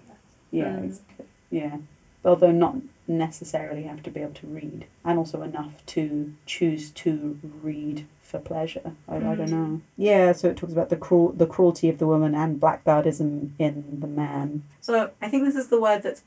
Yeah, 0.51 0.65
Mm. 0.77 0.83
exactly. 0.85 1.25
yeah. 1.51 1.77
Although 2.25 2.51
not 2.51 2.75
necessarily 3.07 3.83
have 3.83 4.03
to 4.03 4.11
be 4.11 4.19
able 4.21 4.33
to 4.33 4.47
read, 4.47 4.85
and 5.05 5.17
also 5.17 5.41
enough 5.41 5.85
to 5.87 6.33
choose 6.45 6.89
to 6.91 7.39
read 7.63 8.05
for 8.21 8.39
pleasure. 8.39 8.93
I, 9.07 9.15
I 9.17 9.19
don't 9.19 9.37
Mm. 9.47 9.49
know. 9.49 9.81
Yeah, 9.95 10.33
so 10.33 10.49
it 10.49 10.57
talks 10.57 10.73
about 10.73 10.89
the 10.89 10.97
cruel, 10.97 11.31
the 11.31 11.45
cruelty 11.47 11.87
of 11.87 11.99
the 11.99 12.07
woman 12.07 12.35
and 12.35 12.59
blackguardism 12.59 13.51
in 13.57 13.99
the 14.01 14.07
man. 14.07 14.63
So 14.81 15.11
I 15.21 15.29
think 15.29 15.45
this 15.45 15.55
is 15.55 15.67
the 15.69 15.79
word 15.79 16.03
that's 16.03 16.23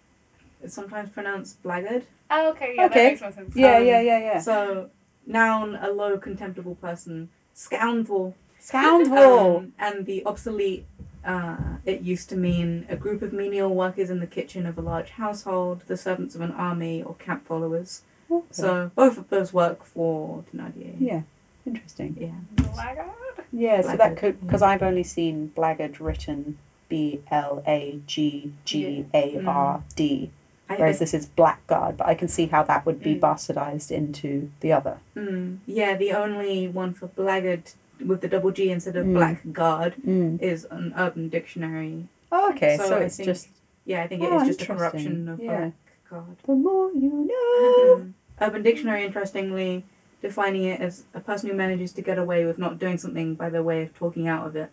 sometimes 0.66 1.10
pronounced 1.10 1.62
blackguard. 1.62 2.04
Oh, 2.30 2.50
okay, 2.50 2.74
yeah, 2.76 2.84
Okay. 2.86 2.94
that 3.04 3.10
makes 3.10 3.20
more 3.22 3.32
sense. 3.32 3.56
Yeah, 3.56 3.76
Um, 3.78 3.86
yeah, 3.86 4.00
yeah, 4.00 4.18
yeah. 4.18 4.40
So 4.40 4.90
noun, 5.26 5.74
a 5.76 5.90
low 5.90 6.18
contemptible 6.18 6.76
person. 6.76 7.28
Scoundrel. 7.54 8.34
Scoundrel. 8.58 9.56
Um, 9.58 9.72
and 9.78 10.06
the 10.06 10.24
obsolete. 10.26 10.86
Uh, 11.22 11.56
it 11.84 12.00
used 12.00 12.30
to 12.30 12.36
mean 12.36 12.86
a 12.88 12.96
group 12.96 13.20
of 13.20 13.30
menial 13.30 13.74
workers 13.74 14.08
in 14.08 14.20
the 14.20 14.26
kitchen 14.26 14.64
of 14.64 14.78
a 14.78 14.80
large 14.80 15.10
household, 15.10 15.82
the 15.86 15.96
servants 15.96 16.34
of 16.34 16.40
an 16.40 16.50
army, 16.52 17.02
or 17.02 17.14
camp 17.16 17.46
followers. 17.46 18.02
Okay. 18.30 18.46
So 18.52 18.90
both 18.94 19.18
of 19.18 19.28
those 19.28 19.52
work 19.52 19.84
for 19.84 20.44
Thénardier. 20.54 20.94
yeah, 20.98 21.22
interesting. 21.66 22.16
Yeah. 22.18 22.64
Blackguard? 22.72 23.10
Yeah, 23.52 23.82
so 23.82 23.96
that 23.98 24.16
could 24.16 24.40
because 24.40 24.62
I've 24.62 24.82
only 24.82 25.02
seen 25.02 25.48
blackguard 25.54 26.00
written 26.00 26.56
B 26.88 27.20
L 27.30 27.62
A 27.66 28.00
G 28.06 28.54
G 28.64 29.04
A 29.12 29.42
R 29.44 29.82
D, 29.96 30.30
I, 30.32 30.39
whereas 30.78 30.98
this 30.98 31.14
is 31.14 31.26
blackguard. 31.26 31.96
But 31.96 32.06
I 32.08 32.14
can 32.14 32.28
see 32.28 32.46
how 32.46 32.62
that 32.64 32.86
would 32.86 33.02
be 33.02 33.14
Mm. 33.14 33.20
bastardized 33.20 33.90
into 33.90 34.50
the 34.60 34.72
other. 34.72 34.98
Mm, 35.16 35.58
yeah, 35.66 35.96
the 35.96 36.12
only 36.12 36.68
one 36.68 36.94
for 36.94 37.06
blackguard 37.08 37.72
with 38.04 38.20
the 38.20 38.28
double 38.28 38.50
G 38.50 38.70
instead 38.70 38.96
of 38.96 39.06
Mm. 39.06 39.14
blackguard 39.14 39.94
Mm. 40.06 40.40
is 40.40 40.66
an 40.70 40.92
Urban 40.96 41.28
Dictionary. 41.28 42.08
Oh, 42.32 42.50
okay, 42.52 42.76
So 42.76 42.84
so, 42.86 42.96
it's 42.98 43.16
think 43.16 43.26
just 43.26 43.48
Yeah, 43.86 44.02
I 44.02 44.06
think 44.06 44.22
it 44.22 44.30
Oh, 44.30 44.40
is 44.42 44.46
just 44.46 44.62
a 44.62 44.66
corruption 44.66 45.28
of 45.28 45.40
Yeah. 45.40 45.70
blackguard. 46.10 46.36
the 46.46 46.54
more 46.54 46.90
you 46.92 47.28
know. 47.28 48.06
Urban 48.40 48.62
Dictionary, 48.62 49.04
interestingly, 49.04 49.84
defining 50.22 50.64
it 50.64 50.80
as 50.80 51.04
a 51.14 51.20
person 51.20 51.48
who 51.50 51.56
manages 51.56 51.92
to 51.94 52.02
get 52.02 52.18
away 52.18 52.44
with 52.44 52.58
not 52.58 52.78
doing 52.78 52.98
something 52.98 53.34
by 53.34 53.48
their 53.50 53.62
way 53.62 53.82
of 53.82 53.94
talking 53.94 54.28
out 54.28 54.46
of 54.46 54.54
it. 54.54 54.70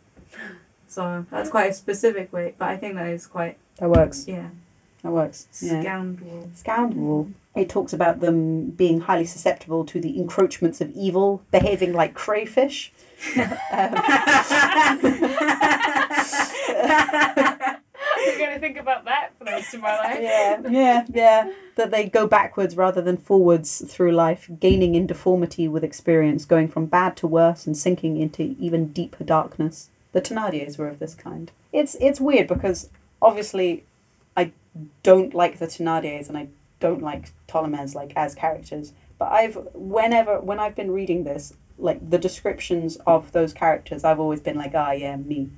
So 0.87 1.25
that's 1.31 1.49
quite 1.49 1.69
a 1.71 1.73
specific 1.73 2.31
way, 2.31 2.53
but 2.57 2.67
I 2.69 2.77
think 2.77 2.95
that 2.95 3.07
is 3.07 3.25
quite, 3.27 3.57
That 3.77 3.89
works. 3.89 4.27
yeah, 4.27 4.49
That 5.03 5.11
works. 5.11 5.47
Yeah. 5.61 5.81
scoundrel. 5.81 6.49
Scoundrel. 6.55 7.29
It 7.55 7.69
talks 7.69 7.93
about 7.93 8.19
them 8.19 8.69
being 8.71 9.01
highly 9.01 9.25
susceptible 9.25 9.83
to 9.85 9.99
the 9.99 10.19
encroachments 10.19 10.79
of 10.81 10.91
evil, 10.95 11.41
behaving 11.51 11.93
like 11.93 12.13
crayfish. 12.13 12.91
I'm 18.15 18.37
going 18.37 18.53
to 18.53 18.59
think 18.59 18.77
about 18.77 19.05
that 19.05 19.29
for 19.37 19.45
the 19.45 19.51
rest 19.51 19.73
of 19.73 19.81
my 19.81 19.97
life. 19.97 20.19
yeah, 20.21 20.61
yeah, 20.69 21.05
yeah. 21.11 21.51
That 21.75 21.91
they 21.91 22.05
go 22.07 22.27
backwards 22.27 22.75
rather 22.75 23.01
than 23.01 23.17
forwards 23.17 23.83
through 23.87 24.11
life, 24.11 24.49
gaining 24.59 24.95
in 24.95 25.07
deformity 25.07 25.67
with 25.67 25.83
experience, 25.83 26.45
going 26.45 26.67
from 26.67 26.85
bad 26.87 27.15
to 27.17 27.27
worse 27.27 27.65
and 27.65 27.77
sinking 27.77 28.17
into 28.17 28.55
even 28.59 28.91
deeper 28.91 29.23
darkness. 29.23 29.89
The 30.11 30.21
Thénardiers 30.21 30.77
were 30.77 30.87
of 30.87 30.99
this 30.99 31.13
kind. 31.15 31.51
It's 31.71 31.95
it's 31.95 32.19
weird 32.19 32.47
because 32.47 32.89
obviously 33.21 33.83
I 33.83 33.83
don't 35.03 35.33
like 35.33 35.59
the 35.59 35.67
Thénardiers 35.67 36.29
and 36.29 36.37
I 36.37 36.47
don't 36.79 37.01
like 37.01 37.31
Tholomyès 37.47 37.95
like 37.95 38.13
as 38.15 38.35
characters. 38.35 38.93
But 39.17 39.31
I've 39.31 39.57
whenever 39.73 40.39
when 40.39 40.59
I've 40.59 40.75
been 40.75 40.91
reading 40.91 41.23
this, 41.23 41.53
like 41.77 42.09
the 42.09 42.17
descriptions 42.17 42.97
of 43.07 43.31
those 43.31 43.53
characters, 43.53 44.03
I've 44.03 44.19
always 44.19 44.41
been 44.41 44.57
like, 44.57 44.73
ah, 44.75 44.91
yeah, 44.91 45.15
me 45.15 45.49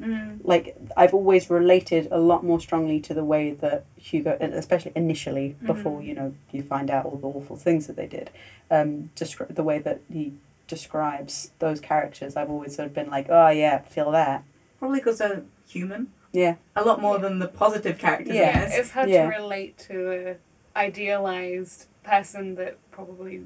Mm, 0.00 0.40
like 0.44 0.76
I've 0.94 1.14
always 1.14 1.48
related 1.48 2.08
a 2.10 2.18
lot 2.18 2.44
more 2.44 2.60
strongly 2.60 3.00
to 3.00 3.14
the 3.14 3.24
way 3.24 3.52
that 3.52 3.86
Hugo, 3.96 4.36
especially 4.40 4.92
initially 4.94 5.56
before 5.64 6.02
you 6.02 6.14
know 6.14 6.34
you 6.52 6.62
find 6.62 6.90
out 6.90 7.06
all 7.06 7.16
the 7.16 7.26
awful 7.26 7.56
things 7.56 7.86
that 7.86 7.96
they 7.96 8.06
did, 8.06 8.30
um, 8.70 9.10
descri- 9.16 9.54
the 9.54 9.62
way 9.62 9.78
that 9.78 10.02
he 10.12 10.34
describes 10.68 11.52
those 11.60 11.80
characters, 11.80 12.36
I've 12.36 12.50
always 12.50 12.76
sort 12.76 12.86
of 12.86 12.94
been 12.94 13.08
like, 13.08 13.28
oh 13.30 13.48
yeah, 13.48 13.78
feel 13.78 14.10
that, 14.10 14.44
probably 14.78 14.98
because 14.98 15.18
they're 15.18 15.44
human. 15.66 16.12
Yeah, 16.42 16.54
A 16.76 16.84
lot 16.84 17.00
more 17.00 17.18
than 17.18 17.38
the 17.38 17.48
positive 17.48 17.96
characters, 17.98 18.34
Yeah. 18.36 18.68
I 18.70 18.78
it's 18.78 18.90
hard 18.90 19.08
Yeah. 19.08 19.24
to 19.30 19.36
relate 19.42 19.78
to 19.88 19.96
a 20.12 20.78
idealized 20.78 21.86
person 22.04 22.54
that 22.56 22.72
probably 22.90 23.36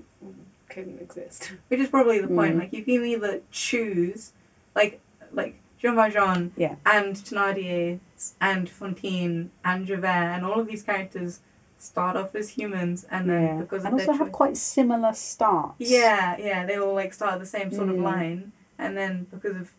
couldn't 0.69 1.01
exist. 1.01 1.53
Which 1.69 1.81
is 1.81 1.89
probably 1.89 2.19
the 2.21 2.29
point. 2.41 2.57
Mm. 2.57 2.61
Like 2.61 2.73
you 2.73 2.83
can 2.85 3.05
either 3.15 3.41
choose, 3.51 4.33
like 4.75 5.01
like 5.33 5.55
Jean 5.81 5.95
Valjean 5.95 6.53
Yeah. 6.57 6.75
and 6.85 7.15
Thénardier 7.17 8.01
and 8.41 8.69
Fontaine 8.69 9.51
and 9.65 9.87
Javert 9.87 10.29
and 10.35 10.45
all 10.45 10.59
of 10.61 10.67
these 10.67 10.83
characters 10.83 11.41
start 11.79 12.15
off 12.17 12.35
as 12.35 12.51
humans 12.59 13.07
and 13.11 13.31
then 13.31 13.43
Yeah. 13.43 13.57
because 13.63 13.83
of 13.85 13.91
And 13.93 13.99
their 14.01 14.09
also 14.09 14.19
have 14.19 14.29
choice- 14.29 14.35
quite 14.43 14.57
similar 14.57 15.13
starts. 15.15 15.77
Yeah, 15.79 16.37
yeah, 16.39 16.67
they 16.67 16.77
all 16.77 16.95
like 17.03 17.13
start 17.15 17.39
the 17.41 17.47
same 17.57 17.71
sort 17.73 17.89
of 17.89 17.97
Mm. 17.97 18.03
line, 18.13 18.53
and 18.79 18.97
then 18.97 19.27
because 19.31 19.57
of 19.63 19.71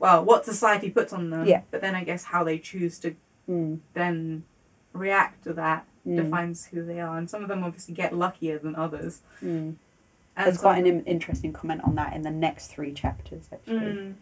well, 0.00 0.24
what 0.24 0.44
society 0.44 0.90
puts 0.90 1.12
on 1.12 1.30
them. 1.30 1.46
Yeah. 1.46 1.60
But 1.70 1.80
then 1.82 1.94
I 1.94 2.02
guess 2.04 2.24
how 2.24 2.42
they 2.42 2.58
choose 2.58 2.98
to 3.00 3.14
Mm, 3.48 3.80
then 3.94 4.44
react 4.92 5.42
to 5.44 5.52
that 5.54 5.84
mm, 6.06 6.14
defines 6.16 6.66
who 6.66 6.84
they 6.84 7.00
are, 7.00 7.16
and 7.18 7.28
some 7.28 7.42
of 7.42 7.48
them 7.48 7.64
obviously 7.64 7.94
get 7.94 8.14
luckier 8.16 8.58
than 8.58 8.76
others. 8.76 9.22
mm. 9.42 9.74
There's 10.36 10.54
some- 10.56 10.62
quite 10.62 10.78
an 10.78 10.86
in- 10.86 11.04
interesting 11.04 11.52
comment 11.52 11.80
on 11.82 11.96
that 11.96 12.12
in 12.14 12.22
the 12.22 12.30
next 12.30 12.68
three 12.68 12.92
chapters, 12.92 13.48
actually. 13.52 13.76
Mm. 13.78 14.14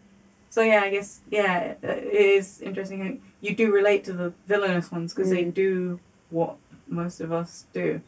So 0.49 0.61
yeah, 0.63 0.81
I 0.81 0.89
guess 0.89 1.19
yeah, 1.29 1.59
it 1.59 1.79
it 1.83 2.13
is 2.13 2.59
interesting. 2.61 3.21
You 3.39 3.55
do 3.55 3.71
relate 3.71 4.03
to 4.05 4.13
the 4.13 4.33
villainous 4.47 4.91
ones 4.91 5.13
because 5.13 5.29
they 5.29 5.43
Mm. 5.45 5.53
do 5.53 5.99
what 6.31 6.55
most 6.87 7.21
of 7.21 7.31
us 7.31 7.65
do, 7.71 8.01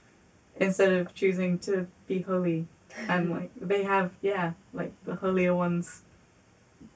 instead 0.60 0.91
of 0.91 1.13
choosing 1.13 1.60
to 1.60 1.86
be 2.07 2.21
holy, 2.21 2.65
and 3.07 3.29
like 3.36 3.51
they 3.60 3.84
have 3.84 4.12
yeah, 4.23 4.53
like 4.73 4.91
the 5.05 5.15
holier 5.17 5.53
ones 5.53 6.01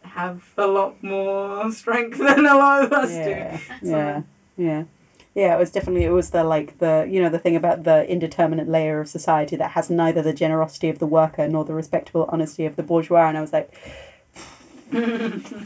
have 0.05 0.49
a 0.57 0.67
lot 0.67 1.01
more 1.03 1.71
strength 1.71 2.17
than 2.27 2.45
a 2.45 2.55
lot 2.55 2.83
of 2.85 2.91
us 2.93 3.11
yeah, 3.11 3.57
do. 3.81 3.89
yeah, 3.89 4.21
yeah. 4.57 4.83
Yeah, 5.33 5.53
it 5.55 5.59
was 5.59 5.69
definitely 5.69 6.05
it 6.05 6.11
was 6.11 6.29
the 6.29 6.45
like 6.45 6.77
the 6.77 7.05
you 7.09 7.21
know 7.21 7.27
the 7.27 7.39
thing 7.39 7.57
about 7.57 7.83
the 7.83 8.09
indeterminate 8.09 8.69
layer 8.69 9.01
of 9.01 9.09
society 9.09 9.57
that 9.57 9.71
has 9.71 9.89
neither 9.89 10.21
the 10.21 10.31
generosity 10.31 10.87
of 10.87 10.99
the 10.99 11.05
worker 11.05 11.45
nor 11.49 11.65
the 11.65 11.73
respectable 11.73 12.25
honesty 12.31 12.65
of 12.65 12.77
the 12.77 12.83
bourgeois, 12.83 13.27
and 13.27 13.37
I 13.37 13.41
was 13.41 13.51
like, 13.51 13.73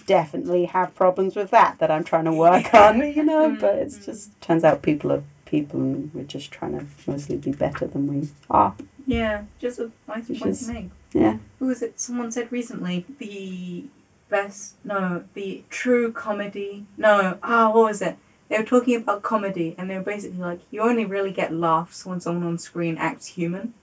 definitely 0.07 0.65
have 0.65 0.95
problems 0.95 1.35
with 1.35 1.51
that 1.51 1.77
that 1.79 1.91
I'm 1.91 2.03
trying 2.03 2.25
to 2.25 2.33
work 2.33 2.73
on, 2.73 2.99
you 3.13 3.23
know. 3.23 3.55
But 3.59 3.75
it's 3.75 3.97
Mm. 3.99 4.05
just 4.05 4.41
turns 4.41 4.63
out 4.63 4.81
people 4.81 5.11
are 5.11 5.23
people, 5.45 5.79
and 5.81 6.11
we're 6.13 6.23
just 6.23 6.51
trying 6.51 6.77
to 6.79 6.85
mostly 7.07 7.37
be 7.37 7.51
better 7.51 7.85
than 7.87 8.07
we 8.07 8.29
are. 8.49 8.73
yeah, 9.05 9.43
just 9.59 9.79
a 9.79 9.91
nice 10.07 10.27
point 10.27 10.45
is- 10.47 10.65
to 10.67 10.73
make. 10.73 10.89
Yeah. 11.13 11.37
Who 11.57 11.65
was 11.67 11.81
it? 11.81 11.99
Someone 11.99 12.31
said 12.31 12.51
recently 12.51 13.03
the 13.17 13.85
best, 14.29 14.75
no, 14.83 15.23
the 15.33 15.63
true 15.69 16.11
comedy. 16.11 16.85
No, 16.97 17.37
ah, 17.43 17.67
what 17.73 17.85
was 17.85 18.01
it? 18.01 18.17
They 18.49 18.57
were 18.57 18.63
talking 18.65 18.95
about 18.95 19.21
comedy, 19.21 19.75
and 19.77 19.89
they 19.89 19.95
were 19.97 20.03
basically 20.03 20.39
like, 20.39 20.61
you 20.71 20.81
only 20.81 21.05
really 21.05 21.31
get 21.31 21.53
laughs 21.53 22.05
when 22.05 22.19
someone 22.19 22.45
on 22.47 22.57
screen 22.57 22.97
acts 22.97 23.27
human, 23.27 23.73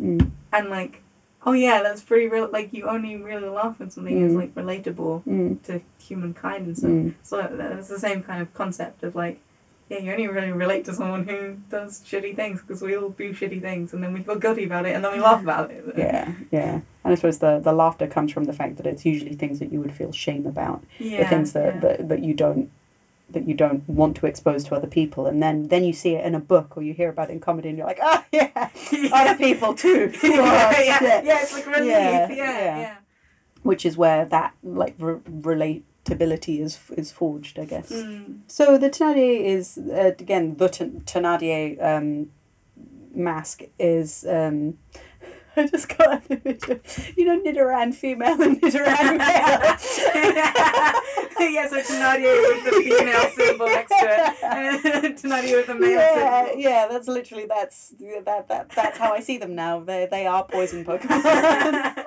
Mm. 0.00 0.30
and 0.52 0.70
like, 0.70 1.02
oh 1.46 1.52
yeah, 1.52 1.82
that's 1.82 2.02
pretty 2.02 2.26
real. 2.26 2.48
Like, 2.52 2.72
you 2.72 2.84
only 2.88 3.16
really 3.16 3.48
laugh 3.48 3.78
when 3.78 3.90
something 3.90 4.22
is 4.22 4.32
Mm. 4.32 4.36
like 4.36 4.54
relatable 4.54 5.22
Mm. 5.24 5.62
to 5.64 5.80
humankind 5.98 6.66
and 6.66 6.76
stuff. 6.78 6.90
Mm. 6.90 7.14
So 7.22 7.48
that's 7.52 7.88
the 7.88 7.98
same 7.98 8.22
kind 8.22 8.40
of 8.42 8.52
concept 8.54 9.02
of 9.02 9.14
like, 9.14 9.40
yeah, 9.90 9.98
you 9.98 10.10
only 10.12 10.28
really 10.28 10.52
relate 10.52 10.84
to 10.86 10.94
someone 10.94 11.26
who 11.26 11.56
does 11.70 12.00
shitty 12.06 12.34
things 12.34 12.60
because 12.62 12.80
we 12.82 12.96
all 12.96 13.10
do 13.10 13.32
shitty 13.32 13.60
things, 13.60 13.92
and 13.92 14.02
then 14.02 14.12
we 14.12 14.20
feel 14.22 14.36
guilty 14.36 14.64
about 14.64 14.86
it, 14.86 14.94
and 14.94 15.04
then 15.04 15.12
we 15.12 15.20
laugh 15.20 15.42
about 15.42 15.70
it. 15.70 15.84
Yeah, 15.96 16.32
yeah. 16.50 16.80
And 17.04 17.12
I 17.12 17.14
suppose 17.16 17.38
the, 17.38 17.58
the 17.60 17.72
laughter 17.72 18.06
comes 18.06 18.32
from 18.32 18.44
the 18.44 18.52
fact 18.54 18.76
that 18.78 18.86
it's 18.86 19.04
usually 19.04 19.34
things 19.34 19.58
that 19.58 19.70
you 19.72 19.80
would 19.80 19.92
feel 19.92 20.10
shame 20.12 20.46
about. 20.46 20.82
yeah, 20.98 21.22
the 21.22 21.28
things 21.28 21.52
that, 21.52 21.74
yeah. 21.74 21.80
that, 21.80 22.08
that 22.08 22.22
you 22.22 22.34
don't 22.34 22.70
that 23.30 23.48
you 23.48 23.54
don't 23.54 23.88
want 23.88 24.14
to 24.18 24.26
expose 24.26 24.64
to 24.64 24.74
other 24.74 24.86
people 24.86 25.26
and 25.26 25.42
then 25.42 25.68
then 25.68 25.82
you 25.82 25.94
see 25.94 26.14
it 26.14 26.24
in 26.26 26.34
a 26.34 26.38
book 26.38 26.76
or 26.76 26.82
you 26.82 26.92
hear 26.92 27.08
about 27.08 27.30
it 27.30 27.32
in 27.32 27.40
comedy 27.40 27.70
and 27.70 27.78
you're 27.78 27.86
like 27.86 27.98
ah 28.02 28.22
yeah 28.32 28.68
other 29.12 29.34
people 29.36 29.74
too 29.74 30.12
yeah, 30.22 30.70
Oh, 30.76 30.82
yeah, 30.82 31.22
yeah, 31.24 31.42
it's 31.42 31.52
like 31.54 31.66
relief. 31.66 31.86
Yeah, 31.86 32.28
Yeah, 32.28 32.34
yeah. 32.34 32.78
yeah. 32.80 32.96
which 33.62 33.86
is 33.86 33.96
where 33.96 34.26
that 34.26 34.54
like 34.62 34.94
re- 34.98 35.20
relatability 36.04 36.60
is 36.60 36.78
is 36.96 37.12
forged 37.12 37.58
i 37.58 37.64
guess 37.64 37.90
Mm. 37.92 38.40
so 38.46 38.78
the 38.78 38.90
Thénardier 38.90 39.40
is 39.44 39.78
uh, 39.78 40.12
again 40.18 40.56
the 40.56 40.68
Thénardier 40.68 41.82
um, 41.82 42.30
mask 43.14 43.62
is 43.78 44.24
um, 44.28 44.78
I 45.56 45.68
just 45.68 45.88
got 45.96 46.28
an 46.28 46.40
image 46.44 46.68
of, 46.68 46.80
you 47.16 47.24
know, 47.24 47.38
Nidoran 47.40 47.94
female 47.94 48.42
and 48.42 48.60
Nidoran 48.60 49.18
male. 49.18 49.76
yeah, 51.54 51.68
so 51.68 51.80
Thenardier 51.80 52.34
with 52.48 52.64
the 52.64 52.72
female 52.82 53.30
symbol 53.36 53.66
next 53.66 53.90
to 53.90 53.96
it, 54.02 54.34
and 54.42 54.82
with 55.54 55.66
the 55.68 55.74
male 55.78 55.90
yeah, 55.90 56.44
symbol. 56.46 56.60
yeah, 56.60 56.88
that's 56.90 57.06
literally 57.06 57.46
that's 57.46 57.94
that, 58.24 58.48
that 58.48 58.70
that's 58.70 58.98
how 58.98 59.12
I 59.12 59.20
see 59.20 59.38
them 59.38 59.54
now. 59.54 59.78
They 59.78 60.08
they 60.10 60.26
are 60.26 60.44
poison 60.44 60.84
Pokemon. 60.84 62.03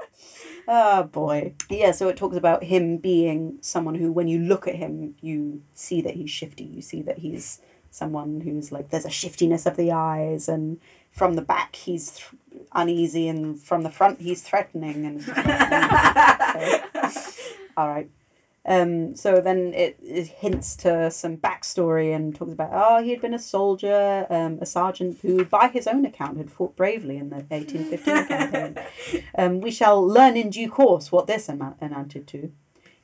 Oh 0.68 1.04
boy. 1.04 1.54
Yeah, 1.70 1.92
so 1.92 2.10
it 2.10 2.18
talks 2.18 2.36
about 2.36 2.64
him 2.64 2.98
being 2.98 3.58
someone 3.62 3.96
who 3.96 4.12
when 4.12 4.28
you 4.28 4.40
look 4.40 4.68
at 4.68 4.76
him 4.76 5.16
you 5.22 5.62
see 5.74 6.02
that 6.02 6.16
he's 6.16 6.30
shifty. 6.30 6.64
You 6.64 6.82
see 6.82 7.02
that 7.04 7.20
he's 7.20 7.62
someone 7.90 8.42
who's 8.42 8.72
like 8.72 8.90
there's 8.90 9.06
a 9.06 9.10
shiftiness 9.10 9.66
of 9.66 9.78
the 9.78 9.92
eyes 9.92 10.48
and 10.48 10.80
from 11.12 11.34
the 11.34 11.42
back 11.42 11.76
he's 11.76 12.12
th- 12.12 12.66
uneasy 12.74 13.28
and 13.28 13.60
from 13.60 13.84
the 13.84 13.90
front 13.90 14.22
he's 14.22 14.44
threatening 14.44 15.06
and 15.06 15.28
all 17.78 17.88
right. 17.88 18.10
Um, 18.68 19.16
so 19.16 19.40
then 19.40 19.74
it, 19.74 19.98
it 20.04 20.28
hints 20.28 20.76
to 20.78 21.10
some 21.10 21.38
backstory 21.38 22.14
and 22.14 22.36
talks 22.36 22.52
about 22.52 22.72
oh 22.74 23.02
he 23.02 23.12
had 23.12 23.22
been 23.22 23.34
a 23.34 23.40
soldier, 23.40 24.28
um, 24.30 24.60
a 24.62 24.66
sergeant 24.66 25.20
who, 25.22 25.46
by 25.46 25.70
his 25.70 25.88
own 25.88 26.06
account, 26.06 26.38
had 26.38 26.52
fought 26.52 26.76
bravely 26.76 27.18
in 27.18 27.30
the 27.30 27.46
eighteen 27.50 27.86
fifteen 27.86 28.26
campaign. 28.28 28.78
Um, 29.38 29.62
we 29.62 29.72
shall 29.72 30.06
learn 30.06 30.36
in 30.36 30.50
due 30.50 30.70
course 30.70 31.12
what 31.12 31.28
this 31.28 31.48
amou- 31.48 31.76
amounted 31.82 32.28
to. 32.28 32.52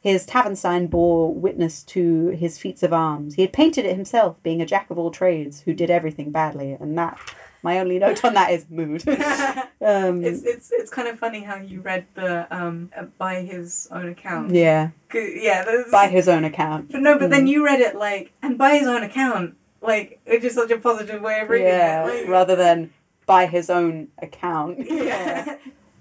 His 0.01 0.25
tavern 0.25 0.57
sign 0.57 0.87
bore 0.87 1.33
witness 1.33 1.81
to 1.83 2.27
his 2.31 2.57
feats 2.57 2.83
of 2.83 2.91
arms. 2.91 3.35
He 3.35 3.41
had 3.41 3.53
painted 3.53 3.85
it 3.85 3.95
himself, 3.95 4.43
being 4.43 4.61
a 4.61 4.65
jack 4.65 4.89
of 4.89 4.99
all 4.99 5.11
trades 5.11 5.61
who 5.61 5.73
did 5.73 5.89
everything 5.89 6.29
badly, 6.29 6.73
and 6.73 6.97
that 6.97 7.17
my 7.63 7.79
only 7.79 7.97
note 7.97 8.23
on 8.25 8.33
that 8.35 8.51
is 8.51 8.65
mood. 8.69 9.07
um, 9.07 10.23
It's, 10.23 10.43
it's 10.43 10.71
it's 10.71 10.91
kind 10.91 11.07
of 11.07 11.17
funny 11.17 11.41
how 11.41 11.55
you 11.57 11.81
read 11.81 12.05
the 12.15 12.45
um 12.55 12.91
uh, 12.95 13.03
by 13.17 13.41
his 13.41 13.87
own 13.91 14.09
account. 14.09 14.51
yeah, 14.53 14.89
Yeah, 15.13 15.65
by 15.91 16.07
his 16.07 16.27
own 16.27 16.43
account. 16.43 16.91
but 16.91 17.01
no, 17.01 17.17
but 17.17 17.29
then 17.29 17.45
Mm. 17.45 17.49
you 17.49 17.65
read 17.65 17.79
it 17.79 17.95
like 17.95 18.31
and 18.41 18.57
by 18.57 18.71
his 18.77 18.87
own 18.87 19.01
account, 19.03 19.55
like 19.81 20.19
it's 20.25 20.43
just 20.43 20.55
such 20.55 20.71
a 20.71 20.77
positive 20.77 21.21
way 21.21 21.39
of 21.39 21.49
reading 21.49 21.67
yeah, 21.67 22.05
it. 22.05 22.21
Like, 22.21 22.27
rather 22.29 22.55
than 22.55 22.91
by 23.25 23.45
his 23.45 23.69
own 23.69 24.09
account. 24.21 24.79
yeah. 24.89 25.55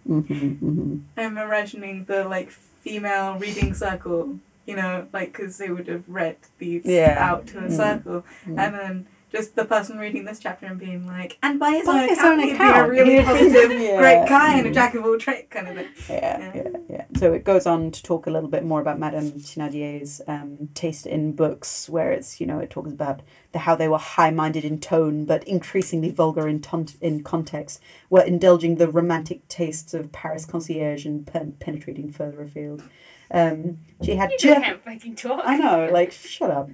hmm 0.07 0.21
hmm 0.21 0.97
I'm 1.17 1.39
imagining 1.39 2.05
the 2.07 2.25
like 2.25 2.51
female 2.51 3.39
reading 3.39 3.75
circle, 3.75 4.39
you 4.67 4.75
know, 4.75 5.07
like 5.13 5.33
because 5.33 5.59
they 5.59 5.71
would 5.71 5.87
have 5.87 6.03
read 6.09 6.37
these 6.59 6.85
Yeah. 6.85 7.17
out 7.21 7.47
to 7.49 7.59
a 7.59 7.69
Mm. 7.69 7.77
circle, 7.77 8.25
Mm. 8.47 8.59
and 8.59 8.75
then 8.75 9.07
just 9.33 9.57
the 9.57 9.65
person 9.65 9.99
reading 9.99 10.25
this 10.25 10.39
chapter 10.39 10.67
and 10.67 10.79
being 10.79 11.07
like, 11.07 11.39
and 11.43 11.59
by 11.59 11.71
his 11.71 11.87
By 11.87 12.03
own 12.03 12.09
his 12.09 12.19
account, 12.19 12.41
own 12.43 12.49
he'd 12.49 12.59
be 12.59 12.65
a 12.65 12.87
really 12.89 13.25
positive, 13.25 13.71
yeah. 13.81 13.99
great 13.99 14.29
guy 14.29 14.59
and 14.59 14.67
a 14.67 14.71
Mm. 14.71 14.75
jack 14.75 14.95
of 14.95 15.05
all 15.05 15.19
trades 15.19 15.49
kind 15.51 15.69
of 15.69 15.75
thing. 15.77 15.89
Yeah, 16.09 16.39
Yeah. 16.39 16.53
yeah, 16.55 16.79
yeah. 16.91 17.05
So 17.19 17.33
it 17.33 17.43
goes 17.45 17.67
on 17.67 17.91
to 17.91 18.03
talk 18.03 18.27
a 18.27 18.31
little 18.31 18.49
bit 18.49 18.65
more 18.65 18.81
about 18.81 18.99
Madame 18.99 19.33
Thénardier's 19.33 20.21
um, 20.29 20.69
taste 20.75 21.07
in 21.07 21.33
books, 21.33 21.89
where 21.89 22.13
it's 22.13 22.41
you 22.41 22.47
know 22.47 22.59
it 22.59 22.71
talks 22.71 22.93
about 22.93 23.23
the, 23.53 23.61
how 23.61 23.75
they 23.75 23.89
were 23.89 23.99
high-minded 23.99 24.65
in 24.65 24.79
tone 24.81 25.25
but 25.25 25.43
increasingly 25.45 26.11
vulgar 26.11 26.47
in 26.47 26.61
ton- 26.61 26.87
in 27.01 27.23
context, 27.23 27.81
were 28.11 28.23
indulging 28.23 28.77
the 28.77 28.89
romantic 28.89 29.49
tastes 29.49 29.95
of 29.95 30.13
Paris 30.13 30.45
concierge 30.45 31.05
and 31.07 31.27
pen- 31.27 31.57
penetrating 31.59 32.11
further 32.13 32.43
afield. 32.43 32.83
Um, 33.31 33.79
she 34.03 34.17
had 34.17 34.31
You 34.33 34.39
ju- 34.39 34.49
just 34.49 34.63
can't 34.63 34.85
fucking 34.85 35.17
talk. 35.17 35.41
I 35.45 35.57
know, 35.57 35.89
like 35.91 36.13
shut 36.13 36.51
up. 36.51 36.69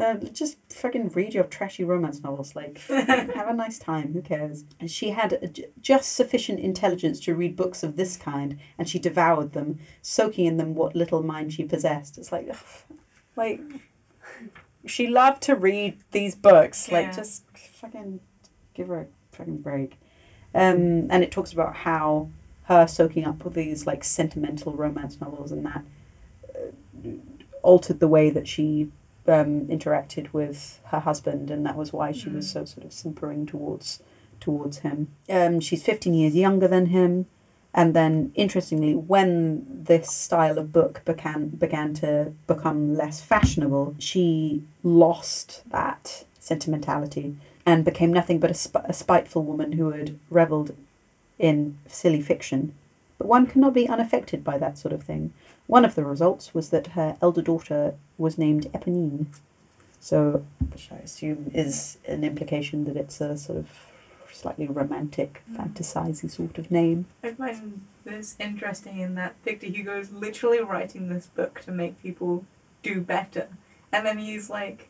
Uh, 0.00 0.14
just 0.32 0.56
fucking 0.70 1.10
read 1.10 1.34
your 1.34 1.44
trashy 1.44 1.84
romance 1.84 2.22
novels. 2.22 2.56
Like, 2.56 2.78
have 2.88 3.48
a 3.48 3.52
nice 3.52 3.78
time. 3.78 4.12
Who 4.12 4.22
cares? 4.22 4.64
And 4.78 4.90
she 4.90 5.10
had 5.10 5.54
j- 5.54 5.66
just 5.80 6.12
sufficient 6.12 6.60
intelligence 6.60 7.20
to 7.20 7.34
read 7.34 7.56
books 7.56 7.82
of 7.82 7.96
this 7.96 8.16
kind, 8.16 8.58
and 8.78 8.88
she 8.88 8.98
devoured 8.98 9.52
them, 9.52 9.78
soaking 10.00 10.46
in 10.46 10.56
them 10.56 10.74
what 10.74 10.96
little 10.96 11.22
mind 11.22 11.52
she 11.52 11.64
possessed. 11.64 12.16
It's 12.16 12.32
like, 12.32 12.48
ugh, 12.50 12.96
like, 13.36 13.60
she 14.86 15.06
loved 15.06 15.42
to 15.42 15.54
read 15.54 15.98
these 16.12 16.34
books. 16.34 16.90
Like, 16.90 17.14
just 17.14 17.44
fucking 17.54 18.20
give 18.74 18.88
her 18.88 19.00
a 19.00 19.06
fucking 19.36 19.58
break. 19.58 19.98
Um, 20.54 21.10
and 21.10 21.22
it 21.22 21.30
talks 21.30 21.52
about 21.52 21.76
how 21.76 22.30
her 22.64 22.86
soaking 22.86 23.24
up 23.24 23.44
all 23.44 23.50
these 23.50 23.84
like 23.84 24.04
sentimental 24.04 24.72
romance 24.72 25.20
novels 25.20 25.50
and 25.50 25.66
that 25.66 25.84
uh, 26.54 27.10
altered 27.62 27.98
the 27.98 28.08
way 28.08 28.30
that 28.30 28.46
she 28.46 28.88
um, 29.26 29.66
interacted 29.66 30.32
with 30.32 30.80
her 30.86 31.00
husband, 31.00 31.50
and 31.50 31.64
that 31.66 31.76
was 31.76 31.92
why 31.92 32.12
she 32.12 32.28
was 32.28 32.50
so 32.50 32.64
sort 32.64 32.84
of 32.86 32.92
simpering 32.92 33.46
towards 33.46 34.02
towards 34.40 34.78
him. 34.78 35.08
Um, 35.28 35.60
she's 35.60 35.82
fifteen 35.82 36.14
years 36.14 36.34
younger 36.34 36.68
than 36.68 36.86
him, 36.86 37.26
and 37.74 37.94
then 37.94 38.32
interestingly, 38.34 38.94
when 38.94 39.66
this 39.84 40.10
style 40.10 40.58
of 40.58 40.72
book 40.72 41.02
began 41.04 41.48
began 41.48 41.94
to 41.94 42.32
become 42.46 42.94
less 42.96 43.20
fashionable, 43.20 43.94
she 43.98 44.64
lost 44.82 45.62
that 45.70 46.24
sentimentality 46.38 47.36
and 47.66 47.84
became 47.84 48.12
nothing 48.12 48.40
but 48.40 48.50
a, 48.50 48.54
sp- 48.56 48.88
a 48.88 48.92
spiteful 48.92 49.44
woman 49.44 49.72
who 49.72 49.90
had 49.90 50.18
revelled 50.30 50.74
in 51.38 51.76
silly 51.86 52.22
fiction. 52.22 52.74
But 53.18 53.28
one 53.28 53.46
cannot 53.46 53.74
be 53.74 53.86
unaffected 53.86 54.42
by 54.42 54.56
that 54.58 54.78
sort 54.78 54.94
of 54.94 55.02
thing. 55.02 55.34
One 55.70 55.84
of 55.84 55.94
the 55.94 56.04
results 56.04 56.52
was 56.52 56.70
that 56.70 56.88
her 56.98 57.16
elder 57.22 57.42
daughter 57.42 57.94
was 58.18 58.36
named 58.36 58.64
Eponine. 58.72 59.26
So, 60.00 60.44
which 60.72 60.90
I 60.90 60.96
assume 60.96 61.52
is 61.54 61.96
an 62.08 62.24
implication 62.24 62.86
that 62.86 62.96
it's 62.96 63.20
a 63.20 63.38
sort 63.38 63.58
of 63.58 63.68
slightly 64.32 64.66
romantic, 64.66 65.44
mm. 65.48 65.56
fantasising 65.56 66.28
sort 66.28 66.58
of 66.58 66.72
name. 66.72 67.06
I 67.22 67.34
find 67.34 67.82
this 68.04 68.34
interesting 68.40 68.98
in 68.98 69.14
that 69.14 69.36
Victor 69.44 69.68
Hugo 69.68 69.96
is 69.96 70.10
literally 70.10 70.60
writing 70.60 71.08
this 71.08 71.26
book 71.26 71.60
to 71.66 71.70
make 71.70 72.02
people 72.02 72.44
do 72.82 73.00
better. 73.00 73.46
And 73.92 74.04
then 74.04 74.18
he's 74.18 74.50
like, 74.50 74.88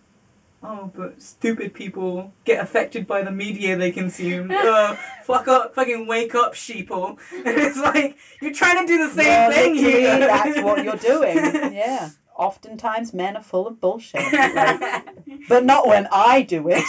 oh, 0.62 0.90
but 0.94 1.20
stupid 1.23 1.75
people 1.75 2.33
get 2.44 2.62
affected 2.62 3.07
by 3.07 3.23
the 3.23 3.31
media 3.31 3.77
they 3.77 3.90
consume. 3.90 4.51
uh, 4.55 4.96
fuck 5.25 5.49
up, 5.49 5.75
fucking 5.75 6.07
wake 6.07 6.35
up, 6.35 6.55
sheeple. 6.55 7.18
And 7.33 7.46
it's 7.46 7.79
like, 7.79 8.16
you're 8.40 8.53
trying 8.53 8.87
to 8.87 8.92
do 8.92 9.07
the 9.09 9.14
same 9.14 9.27
Yeah, 9.27 9.51
thing 9.51 9.75
here. 9.75 10.18
That's 10.18 10.61
what 10.62 10.85
you're 10.85 10.96
doing. 10.96 11.37
Yeah. 11.75 12.11
Oftentimes, 12.37 13.12
men 13.12 13.37
are 13.37 13.42
full 13.42 13.66
of 13.66 13.81
bullshit. 13.81 14.33
like, 14.33 15.07
but 15.49 15.64
not 15.64 15.87
when 15.87 16.09
I 16.11 16.40
do 16.42 16.68
it, 16.70 16.83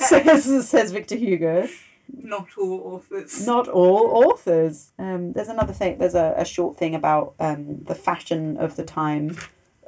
says, 0.00 0.68
says 0.68 0.90
Victor 0.90 1.14
Hugo. 1.16 1.68
Not 2.12 2.48
all 2.58 2.80
authors. 2.94 3.46
Not 3.46 3.68
all 3.68 4.24
authors. 4.26 4.92
Um, 4.98 5.32
there's 5.32 5.48
another 5.48 5.72
thing. 5.72 5.98
There's 5.98 6.14
a, 6.14 6.34
a 6.36 6.44
short 6.44 6.76
thing 6.76 6.94
about 6.94 7.34
um, 7.38 7.84
the 7.84 7.94
fashion 7.94 8.56
of 8.56 8.74
the 8.76 8.82
time 8.84 9.36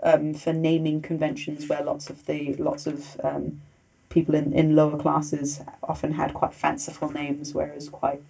um, 0.02 0.34
for 0.34 0.52
naming 0.52 1.00
conventions, 1.00 1.68
where 1.68 1.82
lots 1.82 2.10
of 2.10 2.26
the 2.26 2.54
lots 2.54 2.86
of 2.86 3.20
um, 3.22 3.60
people 4.08 4.34
in, 4.34 4.52
in 4.52 4.74
lower 4.74 4.98
classes 4.98 5.60
often 5.82 6.12
had 6.12 6.34
quite 6.34 6.54
fanciful 6.54 7.10
names, 7.10 7.54
whereas 7.54 7.88
quite 7.88 8.22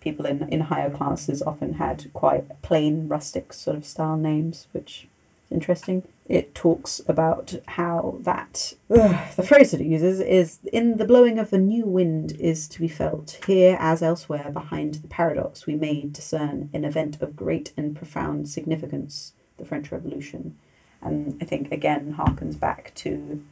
people 0.00 0.26
in, 0.26 0.46
in 0.50 0.60
higher 0.60 0.90
classes 0.90 1.42
often 1.42 1.74
had 1.74 2.12
quite 2.12 2.60
plain 2.62 3.08
rustic 3.08 3.52
sort 3.52 3.76
of 3.76 3.84
style 3.84 4.16
names, 4.16 4.66
which 4.72 5.08
is 5.46 5.52
interesting. 5.52 6.02
It 6.26 6.54
talks 6.54 7.02
about 7.06 7.54
how 7.66 8.18
that 8.22 8.74
ugh, 8.90 9.34
the 9.36 9.42
phrase 9.42 9.72
that 9.72 9.80
it 9.80 9.86
uses 9.86 10.20
is 10.20 10.58
in 10.72 10.96
the 10.96 11.04
blowing 11.04 11.38
of 11.38 11.52
a 11.52 11.58
new 11.58 11.84
wind 11.84 12.32
is 12.32 12.66
to 12.68 12.80
be 12.80 12.88
felt 12.88 13.40
here 13.46 13.76
as 13.78 14.02
elsewhere 14.02 14.50
behind 14.50 14.94
the 14.94 15.08
paradox 15.08 15.66
we 15.66 15.74
may 15.74 16.06
discern 16.06 16.70
an 16.72 16.82
event 16.82 17.20
of 17.20 17.36
great 17.36 17.74
and 17.76 17.94
profound 17.94 18.48
significance 18.48 19.34
the 19.58 19.66
french 19.66 19.92
revolution 19.92 20.56
and 21.04 21.36
i 21.40 21.44
think 21.44 21.70
again 21.70 22.16
harkens 22.18 22.58
back 22.58 22.92
to 22.94 23.42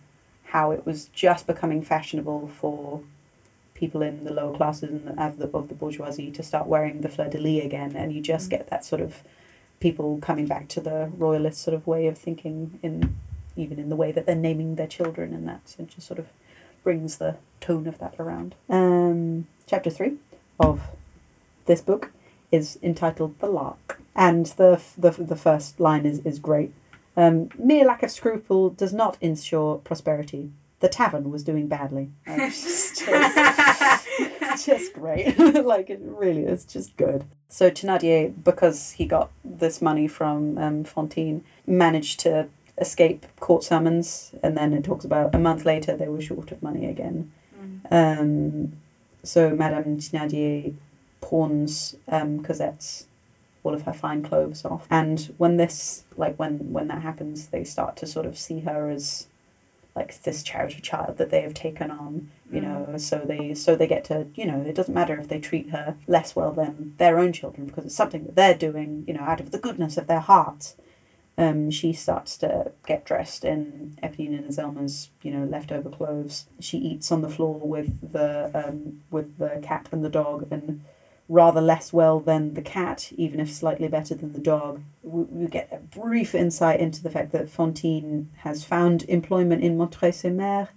how 0.52 0.70
it 0.70 0.84
was 0.84 1.06
just 1.14 1.46
becoming 1.46 1.82
fashionable 1.82 2.46
for 2.48 3.02
people 3.74 4.02
in 4.02 4.22
the 4.22 4.32
lower 4.32 4.54
classes 4.56 5.04
and 5.04 5.18
of, 5.18 5.38
the, 5.38 5.48
of 5.56 5.68
the 5.68 5.74
bourgeoisie 5.74 6.30
to 6.30 6.42
start 6.42 6.66
wearing 6.66 7.00
the 7.00 7.08
fleur 7.08 7.28
de 7.28 7.38
lis 7.38 7.64
again. 7.64 7.96
And 7.96 8.12
you 8.12 8.20
just 8.20 8.48
get 8.48 8.68
that 8.68 8.84
sort 8.84 9.00
of 9.00 9.22
people 9.80 10.18
coming 10.18 10.46
back 10.46 10.68
to 10.68 10.80
the 10.80 11.10
royalist 11.16 11.60
sort 11.60 11.74
of 11.74 11.86
way 11.86 12.06
of 12.06 12.16
thinking 12.16 12.78
in 12.82 13.16
even 13.56 13.78
in 13.78 13.88
the 13.88 13.96
way 13.96 14.12
that 14.12 14.24
they're 14.24 14.34
naming 14.34 14.76
their 14.76 14.86
children 14.86 15.34
and 15.34 15.48
that. 15.48 15.68
So 15.68 15.82
just 15.82 16.06
sort 16.06 16.20
of 16.20 16.28
brings 16.84 17.16
the 17.16 17.38
tone 17.60 17.88
of 17.88 17.98
that 17.98 18.14
around. 18.20 18.54
Um, 18.68 19.48
chapter 19.66 19.90
3 19.90 20.16
of 20.60 20.82
this 21.66 21.80
book 21.80 22.12
is 22.52 22.78
entitled 22.82 23.38
the 23.40 23.48
lark. 23.48 24.00
And 24.14 24.46
the 24.46 24.80
the, 24.96 25.10
the 25.10 25.36
first 25.36 25.80
line 25.80 26.06
is, 26.06 26.20
is 26.20 26.38
great 26.38 26.72
um, 27.16 27.51
mere 27.59 27.85
lack 27.85 28.03
of 28.03 28.11
scruple 28.11 28.70
does 28.70 28.92
not 28.92 29.16
ensure 29.20 29.79
prosperity. 29.79 30.51
The 30.81 30.88
tavern 30.88 31.31
was 31.31 31.44
doing 31.44 31.68
badly. 31.68 32.11
It's 32.27 32.98
just, 32.98 33.05
it's 33.09 34.66
just 34.66 34.92
great. 34.94 35.38
Like 35.64 35.90
it 35.90 36.01
really 36.03 36.44
is 36.44 36.64
just 36.64 36.96
good. 36.96 37.25
So 37.48 37.70
Thénardier, 37.70 38.33
because 38.42 38.92
he 38.92 39.07
got 39.07 39.31
this 39.44 39.81
money 39.81 40.09
from 40.09 40.59
um, 40.59 40.85
Fontaine, 40.85 41.44
managed 41.66 42.20
to 42.20 42.48
escape 42.79 43.27
court 43.38 43.62
summons, 43.62 44.33
and 44.42 44.57
then 44.57 44.72
it 44.72 44.83
talks 44.83 45.05
about 45.05 45.35
a 45.35 45.38
month 45.38 45.64
later 45.64 45.96
they 45.96 46.09
were 46.09 46.20
short 46.20 46.51
of 46.51 46.62
money 46.62 46.87
again. 46.87 47.31
Um, 47.90 48.72
so 49.22 49.51
Madame 49.51 49.98
Thénardier 49.98 50.75
pawns 51.20 51.96
um, 52.09 52.42
Cosette's 52.42 53.07
all 53.64 53.75
of 53.75 53.83
her 53.83 53.92
fine 53.92 54.22
clothes 54.22 54.64
off, 54.64 54.87
and 54.90 55.33
when 55.38 55.57
this, 55.57 56.05
like 56.16 56.37
when 56.38 56.72
when 56.72 56.88
that 56.88 57.03
happens, 57.03 57.48
they 57.48 57.64
start 57.64 57.96
to 57.98 58.07
sort 58.07 58.27
of 58.27 58.38
see 58.38 58.61
her 58.61 58.90
as 58.90 59.27
like 59.94 60.22
this 60.22 60.42
charity 60.42 60.81
child 60.81 61.18
that 61.18 61.31
they 61.31 61.42
have 61.42 61.55
taken 61.55 61.90
on 61.90 62.31
you 62.51 62.61
know. 62.61 62.94
So 62.98 63.18
they 63.18 63.55
so 63.55 63.75
they 63.75 63.87
get 63.87 64.05
to 64.05 64.27
you 64.35 64.46
know 64.46 64.61
it 64.61 64.75
doesn't 64.75 64.94
matter 64.94 65.18
if 65.18 65.29
they 65.29 65.40
treat 65.40 65.70
her 65.70 65.96
less 66.07 66.37
well 66.37 66.53
than 66.53 66.94
their 66.98 67.18
own 67.18 67.33
children 67.33 67.66
because 67.66 67.87
it's 67.87 67.94
something 67.94 68.25
that 68.25 68.37
they're 68.37 68.55
doing 68.55 69.05
you 69.07 69.14
know 69.14 69.22
out 69.22 69.40
of 69.40 69.51
the 69.51 69.59
goodness 69.59 69.96
of 69.96 70.07
their 70.07 70.20
hearts 70.20 70.77
um, 71.38 71.70
she 71.70 71.92
starts 71.92 72.37
to 72.38 72.72
get 72.87 73.07
dressed 73.07 73.44
in 73.44 73.96
Eponine 74.03 74.38
and 74.38 74.51
Azelma's, 74.51 75.09
you 75.22 75.31
know, 75.31 75.44
leftover 75.44 75.88
clothes. 75.88 76.46
She 76.61 76.77
eats 76.77 77.11
on 77.11 77.22
the 77.22 77.29
floor 77.29 77.59
with 77.59 78.12
the 78.12 78.51
um, 78.55 79.01
with 79.11 79.38
the 79.38 79.59
cat 79.62 79.88
and 79.92 80.05
the 80.05 80.11
dog, 80.11 80.46
and 80.51 80.85
rather 81.28 81.61
less 81.61 81.92
well 81.92 82.20
than 82.20 82.54
the 82.54 82.62
cat, 82.62 83.12
even 83.16 83.40
if 83.40 83.50
slightly 83.50 83.88
better 83.88 84.14
than 84.14 84.32
the 84.32 84.40
dog. 84.40 84.82
We, 85.02 85.22
we 85.24 85.46
get 85.46 85.68
a 85.72 85.78
brief 85.78 86.35
insight 86.35 86.80
into 86.80 87.02
the 87.02 87.11
fact 87.11 87.32
that 87.32 87.48
Fantine 87.48 88.30
has 88.38 88.64
found 88.64 89.04
employment 89.04 89.62
in 89.62 89.78
Montreuil-sur-Mer 89.78 90.68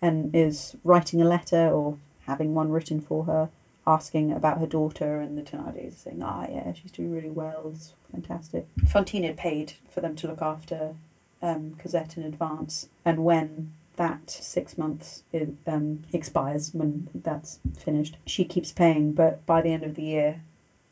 and 0.00 0.34
is 0.34 0.76
writing 0.84 1.20
a 1.20 1.24
letter 1.24 1.68
or 1.68 1.98
having 2.26 2.54
one 2.54 2.70
written 2.70 3.00
for 3.00 3.24
her, 3.24 3.48
asking 3.86 4.32
about 4.32 4.58
her 4.58 4.66
daughter, 4.66 5.20
and 5.20 5.36
the 5.36 5.42
Thénardiers 5.42 5.94
saying, 5.94 6.22
"Ah, 6.22 6.46
yeah, 6.48 6.72
she's 6.72 6.92
doing 6.92 7.12
really 7.12 7.30
well. 7.30 7.72
It's 7.74 7.94
fantastic." 8.12 8.66
Fantine 8.86 9.24
had 9.24 9.36
paid 9.36 9.74
for 9.90 10.00
them 10.00 10.14
to 10.16 10.28
look 10.28 10.42
after 10.42 10.94
um, 11.42 11.74
Cosette 11.78 12.16
in 12.16 12.24
advance, 12.24 12.88
and 13.04 13.24
when 13.24 13.72
that 13.96 14.30
six 14.30 14.76
months 14.76 15.22
it, 15.32 15.54
um, 15.66 16.02
expires, 16.12 16.72
when 16.72 17.08
that's 17.14 17.60
finished, 17.78 18.16
she 18.26 18.44
keeps 18.44 18.72
paying. 18.72 19.12
But 19.12 19.44
by 19.46 19.62
the 19.62 19.70
end 19.70 19.84
of 19.84 19.94
the 19.94 20.02
year, 20.02 20.42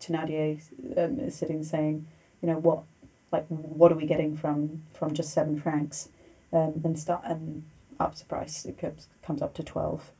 Thénardier 0.00 0.60
um, 0.96 1.18
is 1.20 1.34
sitting 1.34 1.62
saying, 1.64 2.06
"You 2.40 2.48
know 2.48 2.58
what? 2.58 2.82
Like, 3.30 3.46
what 3.48 3.92
are 3.92 3.96
we 3.96 4.06
getting 4.06 4.36
from 4.36 4.82
from 4.92 5.14
just 5.14 5.32
seven 5.32 5.58
francs?" 5.58 6.08
Um, 6.52 6.80
and 6.84 6.98
start 6.98 7.22
and 7.24 7.64
ups 7.98 8.20
the 8.20 8.26
price. 8.26 8.64
It 8.64 8.78
comes 8.78 9.08
comes 9.22 9.42
up 9.42 9.54
to 9.54 9.62
twelve, 9.62 10.10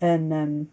and 0.00 0.32
um, 0.32 0.68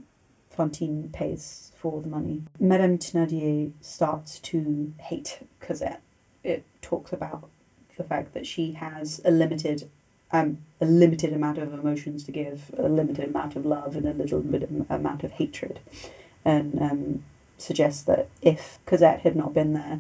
Fantine 0.50 1.10
pays 1.14 1.72
for 1.76 2.02
the 2.02 2.10
money. 2.10 2.44
Madame 2.60 2.98
Thénardier 2.98 3.72
starts 3.82 4.40
to 4.40 4.94
hate 5.00 5.40
Cosette. 5.60 6.02
It 6.44 6.66
talks 6.82 7.14
about 7.14 7.50
the 7.98 8.04
fact 8.04 8.34
that 8.34 8.48
she 8.48 8.74
has 8.74 9.22
a 9.24 9.32
limited, 9.32 9.90
um, 10.32 10.60
a 10.82 10.86
limited 10.86 11.34
amount 11.34 11.58
of 11.58 11.74
emotions 11.74 12.24
to 12.26 12.32
give, 12.32 12.72
a 12.78 12.88
limited 12.90 13.30
amount 13.30 13.56
of 13.56 13.66
love, 13.66 13.96
and 13.96 14.06
a 14.08 14.14
little 14.14 14.42
bit 14.42 14.64
of 14.64 14.86
amount 14.90 15.24
of 15.24 15.32
hatred, 15.32 15.80
and 16.44 16.82
um, 16.82 17.24
suggests 17.58 18.04
that 18.04 18.28
if 18.42 18.80
Cosette 18.86 19.22
had 19.22 19.36
not 19.36 19.54
been 19.54 19.74
there, 19.74 20.00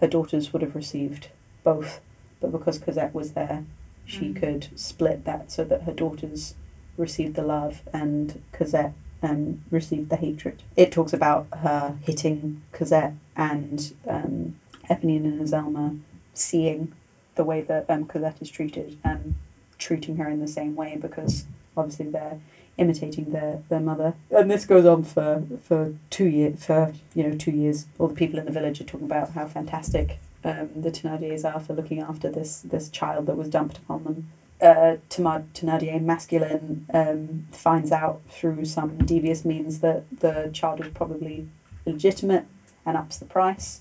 her 0.00 0.06
daughters 0.08 0.52
would 0.52 0.62
have 0.62 0.74
received 0.74 1.28
both, 1.64 2.00
but 2.40 2.50
because 2.52 2.78
Cosette 2.78 3.14
was 3.14 3.32
there, 3.32 3.64
she 4.04 4.26
Mm. 4.30 4.36
could 4.36 4.68
split 4.78 5.24
that 5.24 5.50
so 5.52 5.62
that 5.64 5.82
her 5.82 5.92
daughters 5.92 6.54
received 6.96 7.36
the 7.36 7.42
love 7.42 7.82
and 7.92 8.42
Cosette 8.52 8.92
um, 9.22 9.62
received 9.70 10.10
the 10.10 10.16
hatred. 10.16 10.62
It 10.76 10.90
talks 10.90 11.12
about 11.12 11.46
her 11.58 11.96
hitting 12.02 12.62
Cosette 12.72 13.14
and 13.36 13.94
um, 14.08 14.56
Eponine 14.90 15.24
and 15.24 15.40
Azelma 15.40 16.00
seeing 16.34 16.92
the 17.36 17.44
way 17.44 17.60
that 17.60 17.88
um, 17.88 18.04
Cosette 18.06 18.42
is 18.42 18.50
treated 18.50 18.98
and 19.04 19.36
treating 19.82 20.16
her 20.16 20.28
in 20.28 20.40
the 20.40 20.48
same 20.48 20.74
way 20.76 20.96
because 21.00 21.44
obviously 21.76 22.08
they're 22.08 22.38
imitating 22.78 23.32
their, 23.32 23.62
their 23.68 23.80
mother. 23.80 24.14
And 24.30 24.50
this 24.50 24.64
goes 24.64 24.86
on 24.86 25.04
for, 25.04 25.44
for 25.62 25.94
two 26.10 26.26
years 26.26 26.64
for 26.64 26.92
you 27.14 27.24
know 27.24 27.36
two 27.36 27.50
years. 27.50 27.86
All 27.98 28.08
the 28.08 28.14
people 28.14 28.38
in 28.38 28.44
the 28.44 28.52
village 28.52 28.80
are 28.80 28.84
talking 28.84 29.06
about 29.06 29.30
how 29.32 29.46
fantastic 29.46 30.18
um, 30.44 30.70
the 30.74 30.90
Thénardiers 30.90 31.44
are 31.44 31.60
for 31.60 31.74
looking 31.74 32.00
after 32.00 32.30
this 32.30 32.60
this 32.60 32.88
child 32.88 33.26
that 33.26 33.36
was 33.36 33.48
dumped 33.48 33.78
upon 33.78 34.04
them. 34.04 34.28
Uh, 34.60 34.96
Thénardier 35.10 36.00
masculine 36.00 36.86
um, 36.94 37.48
finds 37.50 37.90
out 37.90 38.20
through 38.28 38.64
some 38.64 38.96
devious 38.98 39.44
means 39.44 39.80
that 39.80 40.04
the 40.20 40.50
child 40.52 40.80
is 40.80 40.88
probably 40.94 41.48
illegitimate 41.84 42.46
and 42.86 42.96
ups 42.96 43.18
the 43.18 43.24
price 43.24 43.80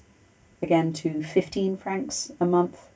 again 0.62 0.92
to 0.94 1.24
15 1.24 1.78
francs 1.78 2.32
a 2.40 2.46
month 2.46 2.88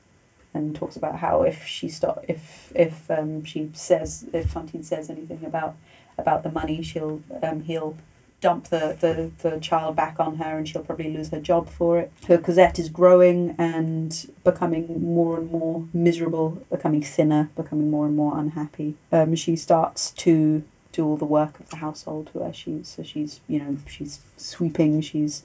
and 0.56 0.74
talks 0.74 0.96
about 0.96 1.16
how 1.16 1.42
if 1.42 1.66
she 1.66 1.88
stop 1.88 2.24
if 2.28 2.72
if 2.74 3.10
um, 3.10 3.44
she 3.44 3.70
says 3.74 4.26
if 4.32 4.50
Fantine 4.50 4.82
says 4.82 5.10
anything 5.10 5.44
about 5.44 5.76
about 6.18 6.42
the 6.42 6.50
money 6.50 6.82
she'll 6.82 7.22
um, 7.42 7.62
he'll 7.62 7.96
dump 8.40 8.68
the, 8.68 8.96
the, 9.00 9.30
the 9.48 9.58
child 9.60 9.96
back 9.96 10.20
on 10.20 10.36
her 10.36 10.58
and 10.58 10.68
she'll 10.68 10.82
probably 10.82 11.12
lose 11.12 11.30
her 11.30 11.40
job 11.40 11.68
for 11.68 11.98
it. 11.98 12.12
Her 12.28 12.38
Cosette 12.38 12.78
is 12.78 12.88
growing 12.88 13.54
and 13.58 14.30
becoming 14.44 15.02
more 15.02 15.38
and 15.38 15.50
more 15.50 15.86
miserable, 15.92 16.62
becoming 16.70 17.02
thinner, 17.02 17.50
becoming 17.56 17.90
more 17.90 18.06
and 18.06 18.14
more 18.14 18.38
unhappy. 18.38 18.94
Um, 19.10 19.34
she 19.34 19.56
starts 19.56 20.10
to 20.12 20.62
do 20.92 21.06
all 21.06 21.16
the 21.16 21.24
work 21.24 21.60
of 21.60 21.70
the 21.70 21.76
household 21.76 22.30
where 22.32 22.52
she's 22.52 22.88
so 22.88 23.02
she's 23.02 23.40
you 23.48 23.58
know 23.58 23.76
she's 23.86 24.20
sweeping, 24.36 25.00
she's 25.00 25.42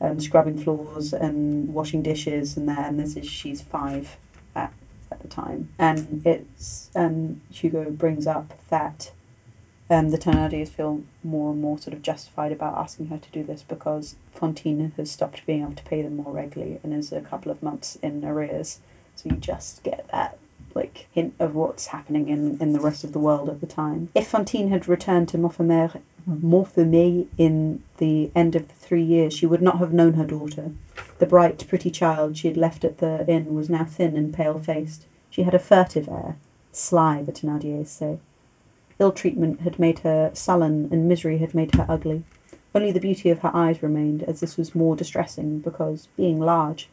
um, 0.00 0.20
scrubbing 0.20 0.58
floors 0.58 1.12
and 1.12 1.72
washing 1.72 2.02
dishes 2.02 2.56
and 2.56 2.68
that 2.68 2.88
and 2.88 3.00
this 3.00 3.16
is 3.16 3.28
she's 3.28 3.62
five 3.62 4.16
at, 4.54 4.72
at 5.10 5.20
the 5.20 5.28
time 5.28 5.70
and 5.78 6.22
it's 6.24 6.90
um, 6.94 7.40
Hugo 7.50 7.90
brings 7.90 8.26
up 8.26 8.52
that 8.68 9.12
um, 9.92 10.08
the 10.08 10.18
Thénardiers 10.18 10.68
feel 10.68 11.02
more 11.22 11.52
and 11.52 11.60
more 11.60 11.78
sort 11.78 11.94
of 11.94 12.02
justified 12.02 12.50
about 12.50 12.78
asking 12.78 13.08
her 13.08 13.18
to 13.18 13.30
do 13.30 13.42
this 13.42 13.62
because 13.62 14.16
Fantine 14.32 14.92
has 14.96 15.10
stopped 15.10 15.44
being 15.44 15.62
able 15.62 15.74
to 15.74 15.84
pay 15.84 16.00
them 16.00 16.16
more 16.16 16.32
regularly 16.32 16.80
and 16.82 16.94
is 16.94 17.12
a 17.12 17.20
couple 17.20 17.52
of 17.52 17.62
months 17.62 17.96
in 17.96 18.24
arrears. 18.24 18.80
So 19.16 19.28
you 19.28 19.36
just 19.36 19.82
get 19.82 20.08
that 20.10 20.38
like 20.74 21.08
hint 21.12 21.34
of 21.38 21.54
what's 21.54 21.88
happening 21.88 22.28
in, 22.30 22.58
in 22.58 22.72
the 22.72 22.80
rest 22.80 23.04
of 23.04 23.12
the 23.12 23.18
world 23.18 23.50
at 23.50 23.60
the 23.60 23.66
time. 23.66 24.08
If 24.14 24.28
Fantine 24.28 24.70
had 24.70 24.88
returned 24.88 25.28
to 25.30 25.38
Montfermeil, 25.38 26.00
Montfermeil 26.28 27.26
in 27.38 27.82
the 27.98 28.30
end 28.34 28.54
of 28.54 28.68
the 28.68 28.74
three 28.74 29.02
years, 29.02 29.32
she 29.32 29.46
would 29.46 29.62
not 29.62 29.78
have 29.78 29.92
known 29.92 30.14
her 30.14 30.26
daughter. 30.26 30.72
The 31.18 31.26
bright, 31.26 31.66
pretty 31.68 31.90
child 31.90 32.36
she 32.36 32.48
had 32.48 32.56
left 32.56 32.84
at 32.84 32.98
the 32.98 33.24
inn 33.28 33.54
was 33.54 33.70
now 33.70 33.84
thin 33.84 34.16
and 34.16 34.34
pale 34.34 34.58
faced. 34.58 35.06
She 35.30 35.42
had 35.42 35.54
a 35.54 35.58
furtive 35.58 36.08
air, 36.08 36.36
sly, 36.72 37.22
the 37.22 37.32
Thénardiers 37.32 37.88
say. 37.88 38.18
Ill 38.98 39.12
treatment 39.12 39.60
had 39.60 39.78
made 39.78 40.00
her 40.00 40.30
sullen, 40.34 40.88
and 40.92 41.08
misery 41.08 41.38
had 41.38 41.54
made 41.54 41.74
her 41.74 41.86
ugly. 41.88 42.24
Only 42.74 42.92
the 42.92 43.00
beauty 43.00 43.30
of 43.30 43.40
her 43.40 43.50
eyes 43.54 43.82
remained, 43.82 44.22
as 44.22 44.40
this 44.40 44.56
was 44.56 44.74
more 44.74 44.96
distressing, 44.96 45.58
because, 45.58 46.08
being 46.16 46.40
large, 46.40 46.88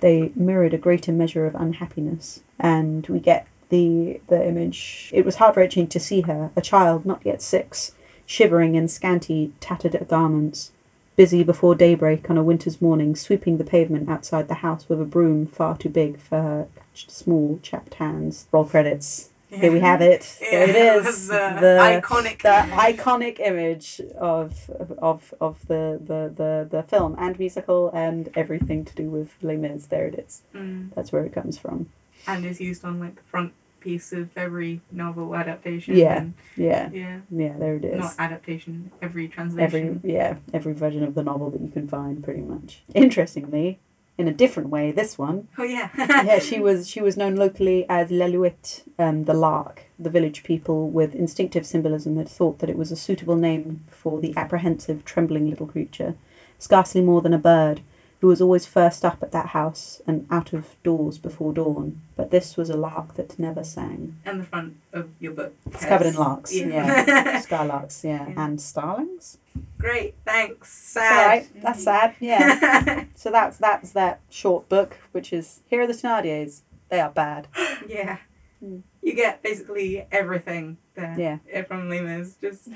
they 0.00 0.32
mirrored 0.34 0.74
a 0.74 0.78
greater 0.78 1.12
measure 1.12 1.46
of 1.46 1.54
unhappiness. 1.54 2.40
And 2.58 3.06
we 3.06 3.20
get 3.20 3.46
the 3.68 4.20
the 4.28 4.46
image. 4.46 5.10
It 5.12 5.24
was 5.24 5.36
heart 5.36 5.56
wrenching 5.56 5.86
to 5.88 6.00
see 6.00 6.22
her, 6.22 6.50
a 6.54 6.60
child 6.60 7.06
not 7.06 7.24
yet 7.24 7.40
six, 7.40 7.94
shivering 8.26 8.74
in 8.74 8.88
scanty, 8.88 9.52
tattered 9.60 10.06
garments, 10.08 10.72
busy 11.16 11.42
before 11.44 11.74
daybreak 11.74 12.28
on 12.30 12.38
a 12.38 12.42
winter's 12.42 12.80
morning, 12.80 13.14
sweeping 13.14 13.58
the 13.58 13.64
pavement 13.64 14.08
outside 14.08 14.48
the 14.48 14.54
house 14.56 14.88
with 14.88 15.00
a 15.00 15.04
broom 15.04 15.46
far 15.46 15.76
too 15.76 15.88
big 15.90 16.18
for 16.18 16.40
her 16.42 16.68
small, 16.94 17.58
chapped 17.62 17.94
hands. 17.94 18.46
Roll 18.52 18.64
credits. 18.64 19.28
Here 19.50 19.70
we 19.70 19.80
have 19.80 20.00
it. 20.00 20.38
There 20.50 20.62
it 20.70 20.74
Yeah, 20.74 20.96
is. 20.96 21.28
the 21.28 21.34
the 21.60 22.00
iconic 22.02 22.40
the 22.40 22.64
image. 22.64 22.96
iconic 22.96 23.38
image 23.38 24.00
of 24.18 24.70
of 24.96 25.34
of 25.42 25.66
the, 25.68 26.00
the, 26.02 26.32
the, 26.34 26.66
the 26.70 26.82
film 26.84 27.14
and 27.18 27.38
musical 27.38 27.90
and 27.90 28.30
everything 28.34 28.86
to 28.86 28.94
do 28.94 29.10
with 29.10 29.34
Les 29.42 29.56
Mis. 29.58 29.84
There 29.86 30.06
it 30.06 30.18
is. 30.26 30.40
Mm. 30.54 30.94
That's 30.94 31.12
where 31.12 31.24
it 31.26 31.34
comes 31.34 31.58
from. 31.58 31.90
And 32.26 32.46
is 32.46 32.62
used 32.62 32.82
on 32.82 32.98
like 32.98 33.16
the 33.16 33.22
front 33.24 33.52
piece 33.82 34.12
of 34.12 34.30
every 34.36 34.80
novel 34.90 35.34
adaptation. 35.34 35.96
Yeah. 35.96 36.18
and- 36.20 36.34
Yeah, 36.56 36.88
yeah. 36.92 37.18
yeah, 37.30 37.54
there 37.58 37.76
it 37.76 37.84
is. 37.84 37.98
Not 37.98 38.14
adaptation, 38.18 38.90
every 39.00 39.28
translation. 39.28 40.00
every 40.02 40.12
yeah, 40.14 40.36
every 40.52 40.72
version 40.74 41.02
of 41.04 41.14
the 41.14 41.22
novel 41.22 41.50
that 41.50 41.60
you 41.60 41.68
can 41.68 41.88
find, 41.88 42.22
pretty 42.22 42.42
much. 42.42 42.82
Interestingly, 42.94 43.78
in 44.18 44.28
a 44.28 44.32
different 44.32 44.68
way, 44.68 44.92
this 44.92 45.18
one, 45.18 45.48
Oh 45.58 45.64
yeah. 45.64 45.88
yeah, 46.28 46.38
she 46.38 46.60
was 46.68 46.88
she 46.88 47.00
was 47.00 47.16
known 47.16 47.34
locally 47.36 47.86
as 47.88 48.10
L'Alouette, 48.10 48.82
um, 48.98 49.24
the 49.24 49.34
lark. 49.34 49.84
The 49.98 50.10
village 50.10 50.42
people, 50.42 50.90
with 50.90 51.14
instinctive 51.14 51.64
symbolism, 51.64 52.16
had 52.16 52.28
thought 52.28 52.58
that 52.58 52.70
it 52.70 52.76
was 52.76 52.90
a 52.92 52.96
suitable 52.96 53.36
name 53.36 53.84
for 53.88 54.20
the 54.20 54.34
apprehensive, 54.36 55.04
trembling 55.04 55.48
little 55.48 55.66
creature, 55.66 56.14
scarcely 56.58 57.00
more 57.00 57.20
than 57.22 57.32
a 57.32 57.38
bird, 57.38 57.80
who 58.22 58.28
was 58.28 58.40
always 58.40 58.64
first 58.64 59.04
up 59.04 59.20
at 59.20 59.32
that 59.32 59.46
house 59.48 60.00
and 60.06 60.26
out 60.30 60.52
of 60.52 60.76
doors 60.84 61.18
before 61.18 61.52
dawn. 61.52 62.00
But 62.16 62.30
this 62.30 62.56
was 62.56 62.70
a 62.70 62.76
lark 62.76 63.14
that 63.16 63.36
never 63.36 63.64
sang. 63.64 64.16
and 64.24 64.40
the 64.40 64.44
front 64.44 64.76
of 64.92 65.10
your 65.20 65.32
book. 65.32 65.52
It's 65.66 65.82
has- 65.82 65.88
covered 65.88 66.06
in 66.06 66.14
larks, 66.14 66.54
yeah, 66.54 66.66
Yeah. 67.06 67.40
skylarks, 67.42 68.04
yeah, 68.04 68.28
Yeah. 68.28 68.44
and 68.44 68.60
starlings. 68.60 69.38
Great, 69.76 70.14
thanks. 70.24 70.72
Sad. 70.72 71.20
alright, 71.20 71.62
that's 71.62 71.82
sad, 71.82 72.14
yeah. 72.20 73.04
So 73.16 73.30
that's 73.32 73.58
that's 73.58 73.90
that 73.92 74.20
short 74.30 74.68
book, 74.68 74.96
which 75.10 75.32
is 75.32 75.60
here 75.66 75.82
are 75.82 75.86
the 75.88 75.92
Thénardiers. 75.92 76.60
They 76.90 77.00
are 77.00 77.10
bad. 77.10 77.48
yeah. 77.88 78.18
Mm. 78.64 78.82
You 79.02 79.14
get 79.16 79.42
basically 79.42 80.06
everything 80.12 80.76
there 80.94 81.16
Yeah. 81.18 81.38
eh, 81.50 81.62
from 81.64 81.88
Lima's. 81.90 82.36
Just 82.40 82.68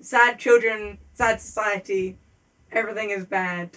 sad 0.00 0.38
children, 0.38 0.96
sad 1.12 1.38
society, 1.42 2.16
everything 2.72 3.10
is 3.10 3.26
bad. 3.26 3.76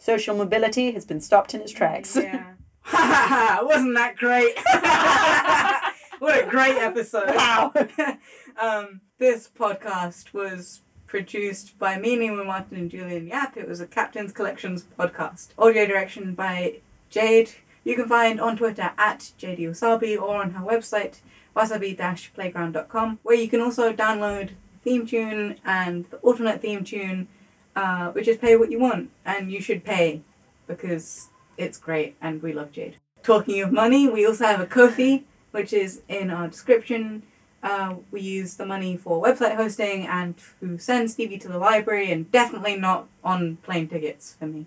Social 0.00 0.34
mobility 0.34 0.92
has 0.92 1.04
been 1.04 1.20
stopped 1.20 1.52
in 1.52 1.60
its 1.60 1.72
tracks. 1.72 2.16
Yeah. 2.16 2.54
Ha 2.84 2.96
ha 2.96 3.26
ha! 3.28 3.60
Wasn't 3.62 3.94
that 3.96 4.16
great? 4.16 4.58
what 6.20 6.42
a 6.42 6.48
great 6.48 6.78
episode. 6.78 7.34
Wow. 7.36 7.74
um, 8.60 9.02
this 9.18 9.50
podcast 9.54 10.32
was 10.32 10.80
produced 11.06 11.78
by 11.78 11.98
me, 11.98 12.16
Nima 12.16 12.46
Martin, 12.46 12.78
and 12.78 12.90
Julian 12.90 13.26
Yap. 13.26 13.58
It 13.58 13.68
was 13.68 13.82
a 13.82 13.86
Captain's 13.86 14.32
Collections 14.32 14.86
podcast. 14.98 15.48
Audio 15.58 15.86
direction 15.86 16.34
by 16.34 16.76
Jade. 17.10 17.50
You 17.84 17.94
can 17.94 18.08
find 18.08 18.40
on 18.40 18.56
Twitter 18.56 18.92
at 18.96 19.32
JD 19.38 19.60
Wasabi 19.60 20.18
or 20.18 20.36
on 20.36 20.52
her 20.52 20.64
website 20.64 21.20
wasabi-playground.com 21.54 23.18
where 23.22 23.36
you 23.36 23.48
can 23.48 23.60
also 23.60 23.92
download 23.92 24.48
the 24.48 24.54
theme 24.82 25.06
tune 25.06 25.56
and 25.62 26.06
the 26.06 26.16
alternate 26.18 26.62
theme 26.62 26.84
tune 26.84 27.28
uh, 27.76 28.10
which 28.10 28.28
is 28.28 28.36
pay 28.36 28.56
what 28.56 28.70
you 28.70 28.78
want 28.78 29.10
and 29.24 29.50
you 29.52 29.60
should 29.60 29.84
pay 29.84 30.22
because 30.66 31.28
it's 31.56 31.78
great 31.78 32.16
and 32.20 32.42
we 32.42 32.52
love 32.52 32.72
Jade. 32.72 32.96
Talking 33.22 33.60
of 33.62 33.72
money, 33.72 34.08
we 34.08 34.26
also 34.26 34.44
have 34.44 34.60
a 34.60 34.66
Ko-fi 34.66 35.24
which 35.50 35.72
is 35.72 36.02
in 36.08 36.30
our 36.30 36.48
description. 36.48 37.22
Uh, 37.62 37.96
we 38.10 38.20
use 38.20 38.54
the 38.54 38.64
money 38.64 38.96
for 38.96 39.22
website 39.22 39.56
hosting 39.56 40.06
and 40.06 40.34
to 40.60 40.78
send 40.78 41.10
Stevie 41.10 41.38
to 41.38 41.48
the 41.48 41.58
library, 41.58 42.10
and 42.10 42.30
definitely 42.32 42.76
not 42.76 43.06
on 43.22 43.56
plane 43.58 43.86
tickets 43.86 44.36
for 44.38 44.46
me. 44.46 44.66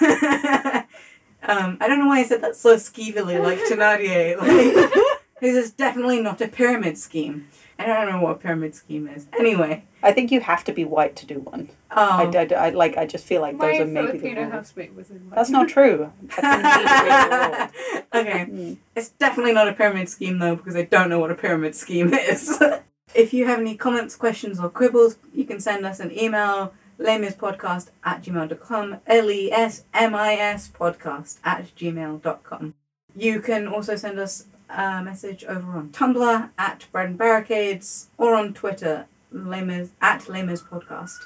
um, 0.00 1.78
I 1.80 1.88
don't 1.88 1.98
know 1.98 2.06
why 2.06 2.20
I 2.20 2.24
said 2.24 2.42
that 2.42 2.54
so 2.54 2.76
skeevily, 2.76 3.42
like 3.42 3.58
Thénardier. 3.68 4.36
Like, 4.36 5.17
this 5.40 5.56
is 5.56 5.70
definitely 5.72 6.20
not 6.20 6.40
a 6.40 6.48
pyramid 6.48 6.98
scheme. 6.98 7.48
I 7.80 7.86
don't 7.86 8.10
know 8.10 8.20
what 8.20 8.32
a 8.32 8.38
pyramid 8.38 8.74
scheme 8.74 9.06
is. 9.06 9.28
Anyway, 9.38 9.84
I 10.02 10.10
think 10.10 10.32
you 10.32 10.40
have 10.40 10.64
to 10.64 10.72
be 10.72 10.84
white 10.84 11.14
to 11.16 11.26
do 11.26 11.38
one. 11.40 11.70
I, 11.90 12.24
um, 12.24 12.34
I, 12.36 12.46
I- 12.54 12.70
like. 12.70 12.96
I 12.96 13.06
just 13.06 13.24
feel 13.24 13.40
like 13.40 13.56
those 13.56 13.80
are 13.80 13.86
maybe 13.86 14.06
the 14.06 14.12
Filipino 14.18 14.40
rules. 14.42 14.52
housemate 14.52 14.94
was 14.94 15.10
in 15.10 15.16
one. 15.28 15.36
That's 15.36 15.50
not 15.50 15.68
true. 15.68 16.12
That's 16.42 17.72
okay. 18.14 18.44
the 18.44 18.50
rule. 18.52 18.76
It's 18.96 19.10
definitely 19.10 19.52
not 19.52 19.68
a 19.68 19.72
pyramid 19.72 20.08
scheme 20.08 20.38
though, 20.38 20.56
because 20.56 20.74
I 20.76 20.82
don't 20.82 21.08
know 21.08 21.20
what 21.20 21.30
a 21.30 21.34
pyramid 21.36 21.74
scheme 21.76 22.12
is. 22.14 22.60
if 23.14 23.32
you 23.32 23.46
have 23.46 23.60
any 23.60 23.76
comments, 23.76 24.16
questions, 24.16 24.58
or 24.58 24.70
quibbles, 24.70 25.16
you 25.32 25.44
can 25.44 25.60
send 25.60 25.86
us 25.86 26.00
an 26.00 26.16
email 26.18 26.74
lesmispodcast 26.98 27.90
at 28.04 28.22
gmail.com, 28.22 28.96
L 29.06 29.30
E 29.30 29.52
S 29.52 29.84
M 29.94 30.14
I 30.16 30.34
S 30.34 30.68
podcast 30.68 31.38
at 31.44 31.74
gmail.com. 31.76 32.74
You 33.16 33.40
can 33.40 33.68
also 33.68 33.96
send 33.96 34.18
us 34.18 34.46
a 34.68 35.02
message 35.02 35.44
over 35.44 35.72
on 35.72 35.90
Tumblr 35.90 36.50
at 36.58 36.86
Bread 36.92 37.08
and 37.08 37.18
Barricades 37.18 38.08
or 38.16 38.34
on 38.34 38.54
Twitter 38.54 39.06
Lemurs, 39.30 39.90
at 40.00 40.28
Lemurs 40.28 40.62
Podcast. 40.62 41.18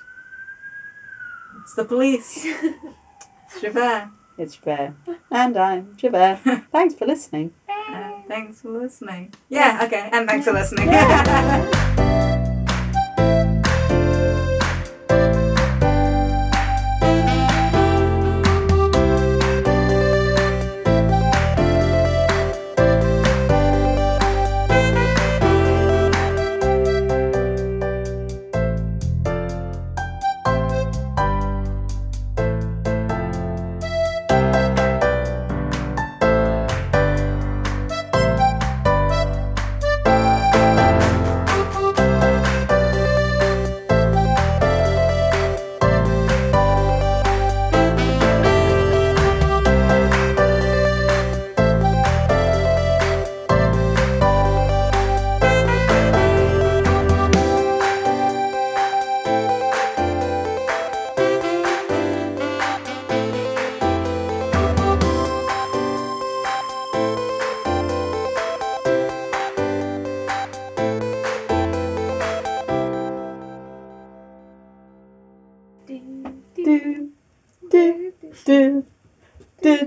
It's 1.62 1.74
the 1.74 1.84
police. 1.84 2.46
It's 3.54 3.60
Javert. 3.60 4.08
It's 4.38 4.54
fair. 4.54 4.94
And 5.30 5.58
I'm 5.58 5.94
Javert. 5.96 6.38
Thanks 6.72 6.94
for 6.94 7.04
listening. 7.04 7.52
And 7.68 8.26
thanks 8.26 8.62
for 8.62 8.70
listening. 8.70 9.34
Yeah, 9.50 9.82
okay, 9.84 10.08
and 10.10 10.26
thanks 10.26 10.46
for 10.46 10.52
listening. 10.52 10.88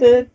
do, 0.06 0.35